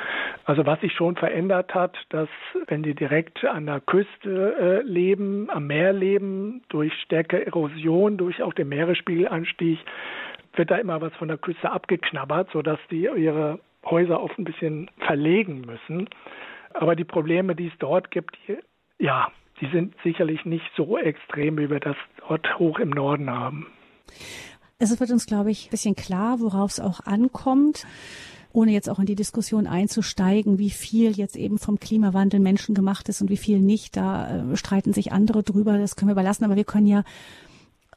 [0.47, 2.29] Also was sich schon verändert hat, dass
[2.67, 8.43] wenn die direkt an der Küste äh, leben, am Meer leben, durch stärkere Erosion, durch
[8.43, 9.79] auch den Meeresspiegelanstieg,
[10.57, 14.91] wird da immer was von der Küste abgeknabbert, sodass die ihre Häuser oft ein bisschen
[15.07, 16.09] verlegen müssen.
[16.75, 18.59] Aber die Probleme, die es dort gibt, die,
[18.99, 19.31] ja,
[19.61, 23.69] die sind sicherlich nicht so extrem, wie wir das dort hoch im Norden haben.
[24.79, 27.87] Es wird uns, glaube ich, ein bisschen klar, worauf es auch ankommt
[28.53, 33.23] ohne jetzt auch in die Diskussion einzusteigen, wie viel jetzt eben vom Klimawandel menschengemacht ist
[33.23, 33.97] und wie viel nicht.
[33.97, 35.79] Da äh, streiten sich andere drüber.
[35.79, 36.45] Das können wir überlassen.
[36.45, 37.05] Aber wir können ja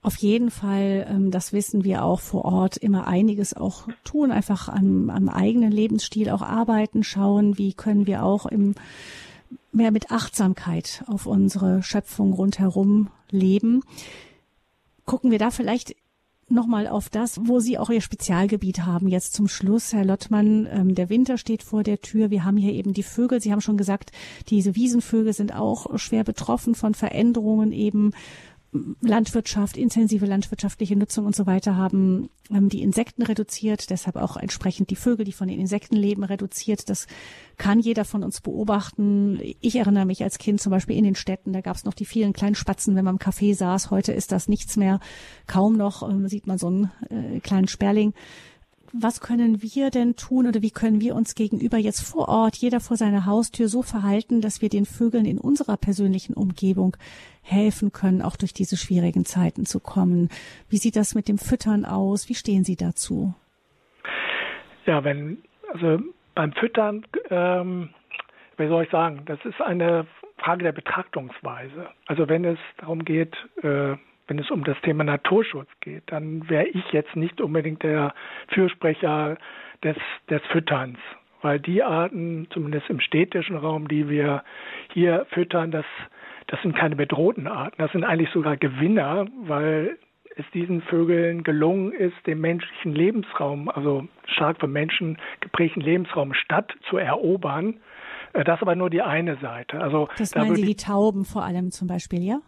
[0.01, 4.70] auf jeden Fall, ähm, das wissen wir auch vor Ort, immer einiges auch tun, einfach
[4.70, 8.76] am, am eigenen Lebensstil auch arbeiten, schauen, wie können wir auch im
[9.72, 13.84] mehr mit Achtsamkeit auf unsere Schöpfung rundherum leben
[15.05, 15.95] gucken wir da vielleicht
[16.47, 19.07] nochmal auf das, wo Sie auch Ihr Spezialgebiet haben.
[19.07, 22.29] Jetzt zum Schluss, Herr Lottmann, ähm, der Winter steht vor der Tür.
[22.29, 23.41] Wir haben hier eben die Vögel.
[23.41, 24.11] Sie haben schon gesagt,
[24.49, 28.11] diese Wiesenvögel sind auch schwer betroffen von Veränderungen eben
[29.01, 34.89] Landwirtschaft, intensive landwirtschaftliche Nutzung und so weiter haben haben die Insekten reduziert, deshalb auch entsprechend
[34.91, 36.89] die Vögel, die von den Insekten leben, reduziert.
[36.89, 37.07] Das
[37.57, 39.39] kann jeder von uns beobachten.
[39.61, 42.05] Ich erinnere mich als Kind zum Beispiel in den Städten, da gab es noch die
[42.05, 43.89] vielen kleinen Spatzen, wenn man im Café saß.
[43.89, 44.99] Heute ist das nichts mehr.
[45.47, 48.13] Kaum noch äh, sieht man so einen äh, kleinen Sperling
[49.01, 52.79] was können wir denn tun oder wie können wir uns gegenüber jetzt vor Ort, jeder
[52.79, 56.95] vor seiner Haustür so verhalten, dass wir den Vögeln in unserer persönlichen Umgebung
[57.41, 60.29] helfen können, auch durch diese schwierigen Zeiten zu kommen?
[60.69, 62.29] Wie sieht das mit dem Füttern aus?
[62.29, 63.33] Wie stehen Sie dazu?
[64.85, 65.39] Ja, wenn,
[65.73, 65.99] also
[66.33, 67.89] beim Füttern, ähm,
[68.57, 71.89] wie soll ich sagen, das ist eine Frage der Betrachtungsweise.
[72.07, 73.95] Also wenn es darum geht, äh,
[74.28, 78.13] wenn es um das Thema Naturschutz geht, dann wäre ich jetzt nicht unbedingt der
[78.49, 79.38] Fürsprecher
[79.84, 79.97] des,
[80.30, 80.97] des Fütterns,
[81.41, 84.43] weil die Arten, zumindest im städtischen Raum, die wir
[84.93, 85.86] hier füttern, das,
[86.47, 89.97] das sind keine bedrohten Arten, das sind eigentlich sogar Gewinner, weil
[90.38, 96.73] es diesen Vögeln gelungen ist, den menschlichen Lebensraum, also stark vom Menschen geprägten Lebensraum Stadt
[96.89, 97.78] zu erobern.
[98.34, 99.80] Äh, das ist aber nur die eine Seite.
[99.80, 102.39] Also das da meinen Sie die Tauben vor allem zum Beispiel, ja?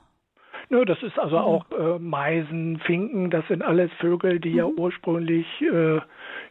[0.70, 1.44] Nö, das ist also mhm.
[1.44, 4.58] auch äh, Meisen, Finken, das sind alles Vögel, die mhm.
[4.58, 6.00] ja ursprünglich, äh,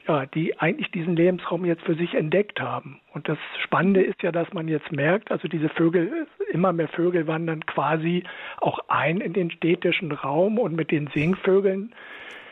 [0.08, 3.00] ja, die eigentlich diesen Lebensraum jetzt für sich entdeckt haben.
[3.12, 7.26] Und das Spannende ist ja, dass man jetzt merkt, also diese Vögel, immer mehr Vögel
[7.26, 8.24] wandern quasi
[8.60, 11.94] auch ein in den städtischen Raum und mit den Singvögeln.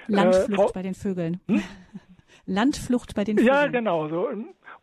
[0.06, 1.40] Landflucht äh, bei den Vögeln.
[1.48, 1.62] Hm?
[2.46, 3.54] Landflucht bei den Vögeln.
[3.54, 4.28] Ja, genau so.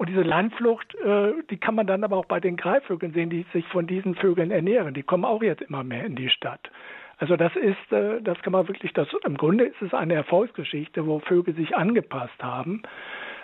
[0.02, 3.45] Und diese Landflucht, äh, die kann man dann aber auch bei den Greifvögeln sehen, die
[3.54, 4.95] sich von diesen Vögeln ernähren.
[4.95, 6.72] Die kommen auch jetzt immer mehr in die Stadt.
[7.20, 11.06] Also das ist, äh, das kann man wirklich, das, im Grunde ist es eine Erfolgsgeschichte,
[11.06, 12.82] wo Vögel sich angepasst haben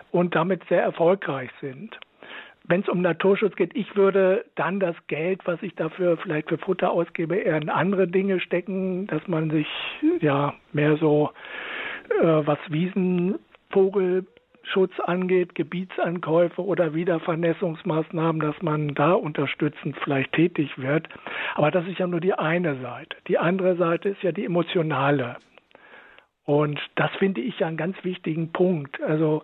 [0.10, 2.00] und damit sehr erfolgreich sind.
[2.64, 6.58] Wenn es um Naturschutz geht, ich würde dann das Geld, was ich dafür vielleicht für
[6.58, 9.68] Futter ausgebe, eher in andere Dinge stecken, dass man sich
[10.22, 11.30] ja mehr so
[12.20, 14.26] äh, was Wiesenvogel
[14.68, 21.08] Schutz angeht, Gebietsankäufe oder Wiedervernässungsmaßnahmen, dass man da unterstützend vielleicht tätig wird.
[21.56, 23.16] Aber das ist ja nur die eine Seite.
[23.28, 25.38] Die andere Seite ist ja die emotionale.
[26.46, 29.02] Und das finde ich ja einen ganz wichtigen Punkt.
[29.02, 29.44] Also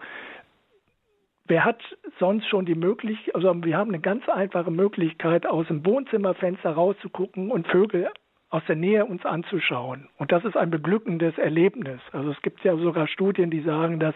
[1.45, 1.81] wer hat
[2.19, 7.51] sonst schon die Möglichkeit, also wir haben eine ganz einfache Möglichkeit, aus dem Wohnzimmerfenster rauszugucken
[7.51, 8.09] und Vögel
[8.53, 10.07] aus der Nähe uns anzuschauen.
[10.17, 11.99] Und das ist ein beglückendes Erlebnis.
[12.11, 14.13] Also es gibt ja sogar Studien, die sagen, dass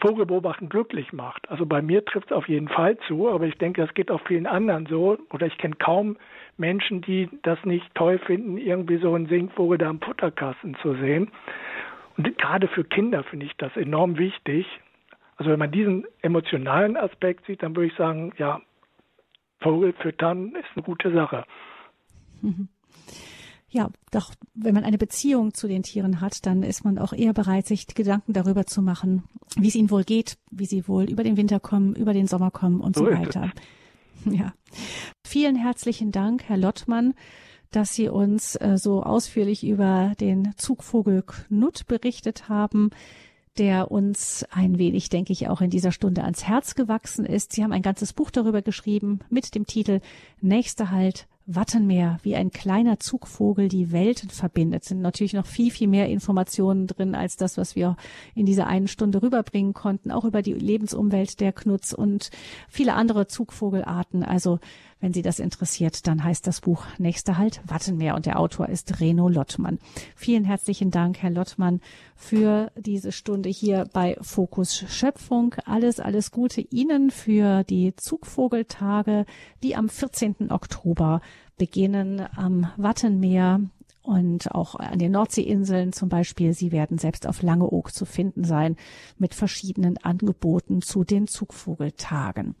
[0.00, 1.50] Vogelbeobachten glücklich macht.
[1.50, 4.20] Also bei mir trifft es auf jeden Fall zu, aber ich denke, das geht auch
[4.26, 5.16] vielen anderen so.
[5.32, 6.18] Oder ich kenne kaum
[6.58, 11.30] Menschen, die das nicht toll finden, irgendwie so einen Singvogel da am Futterkasten zu sehen.
[12.18, 14.66] Und gerade für Kinder finde ich das enorm wichtig.
[15.38, 18.60] Also wenn man diesen emotionalen Aspekt sieht, dann würde ich sagen, ja,
[19.60, 21.46] Vogel füttern ist eine gute Sache.
[22.42, 22.68] Mhm
[23.70, 27.34] ja, doch, wenn man eine Beziehung zu den Tieren hat, dann ist man auch eher
[27.34, 29.24] bereit, sich Gedanken darüber zu machen,
[29.56, 32.50] wie es ihnen wohl geht, wie sie wohl über den Winter kommen, über den Sommer
[32.50, 33.52] kommen und so, so weiter.
[34.24, 34.52] Ja.
[35.24, 37.14] Vielen herzlichen Dank, Herr Lottmann,
[37.70, 42.90] dass Sie uns äh, so ausführlich über den Zugvogel Knut berichtet haben
[43.58, 47.52] der uns ein wenig, denke ich, auch in dieser Stunde ans Herz gewachsen ist.
[47.52, 50.00] Sie haben ein ganzes Buch darüber geschrieben mit dem Titel
[50.40, 55.88] Nächster Halt, Wattenmeer, wie ein kleiner Zugvogel die Welten verbindet, sind natürlich noch viel, viel
[55.88, 57.96] mehr Informationen drin als das, was wir
[58.34, 62.30] in dieser einen Stunde rüberbringen konnten, auch über die Lebensumwelt der Knutz und
[62.68, 64.22] viele andere Zugvogelarten.
[64.22, 64.58] Also
[65.00, 69.00] wenn Sie das interessiert, dann heißt das Buch Nächster Halt Wattenmeer und der Autor ist
[69.00, 69.78] Reno Lottmann.
[70.16, 71.80] Vielen herzlichen Dank, Herr Lottmann,
[72.16, 75.54] für diese Stunde hier bei Fokus Schöpfung.
[75.64, 79.24] Alles, alles Gute Ihnen für die Zugvogeltage,
[79.62, 80.50] die am 14.
[80.50, 81.20] Oktober
[81.58, 83.60] beginnen am Wattenmeer
[84.02, 86.54] und auch an den Nordseeinseln zum Beispiel.
[86.54, 88.76] Sie werden selbst auf Langeoog zu finden sein
[89.18, 92.54] mit verschiedenen Angeboten zu den Zugvogeltagen.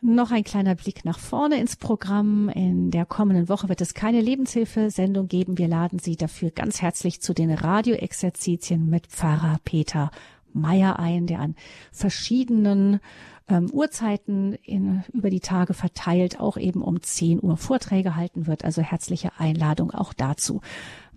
[0.00, 2.48] Noch ein kleiner Blick nach vorne ins Programm.
[2.50, 5.58] In der kommenden Woche wird es keine Lebenshilfesendung geben.
[5.58, 10.12] Wir laden Sie dafür ganz herzlich zu den Radioexerzitien mit Pfarrer Peter
[10.52, 11.56] Meyer ein, der an
[11.90, 13.00] verschiedenen
[13.48, 18.64] ähm, Uhrzeiten in, über die Tage verteilt auch eben um 10 Uhr Vorträge halten wird.
[18.64, 20.60] Also herzliche Einladung auch dazu.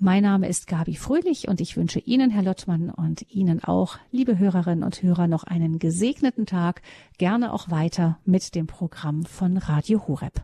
[0.04, 4.40] Mein Name ist Gabi Fröhlich und ich wünsche Ihnen, Herr Lottmann, und Ihnen auch, liebe
[4.40, 6.82] Hörerinnen und Hörer, noch einen gesegneten Tag.
[7.20, 10.42] Gerne auch weiter mit dem Programm von Radio Horeb.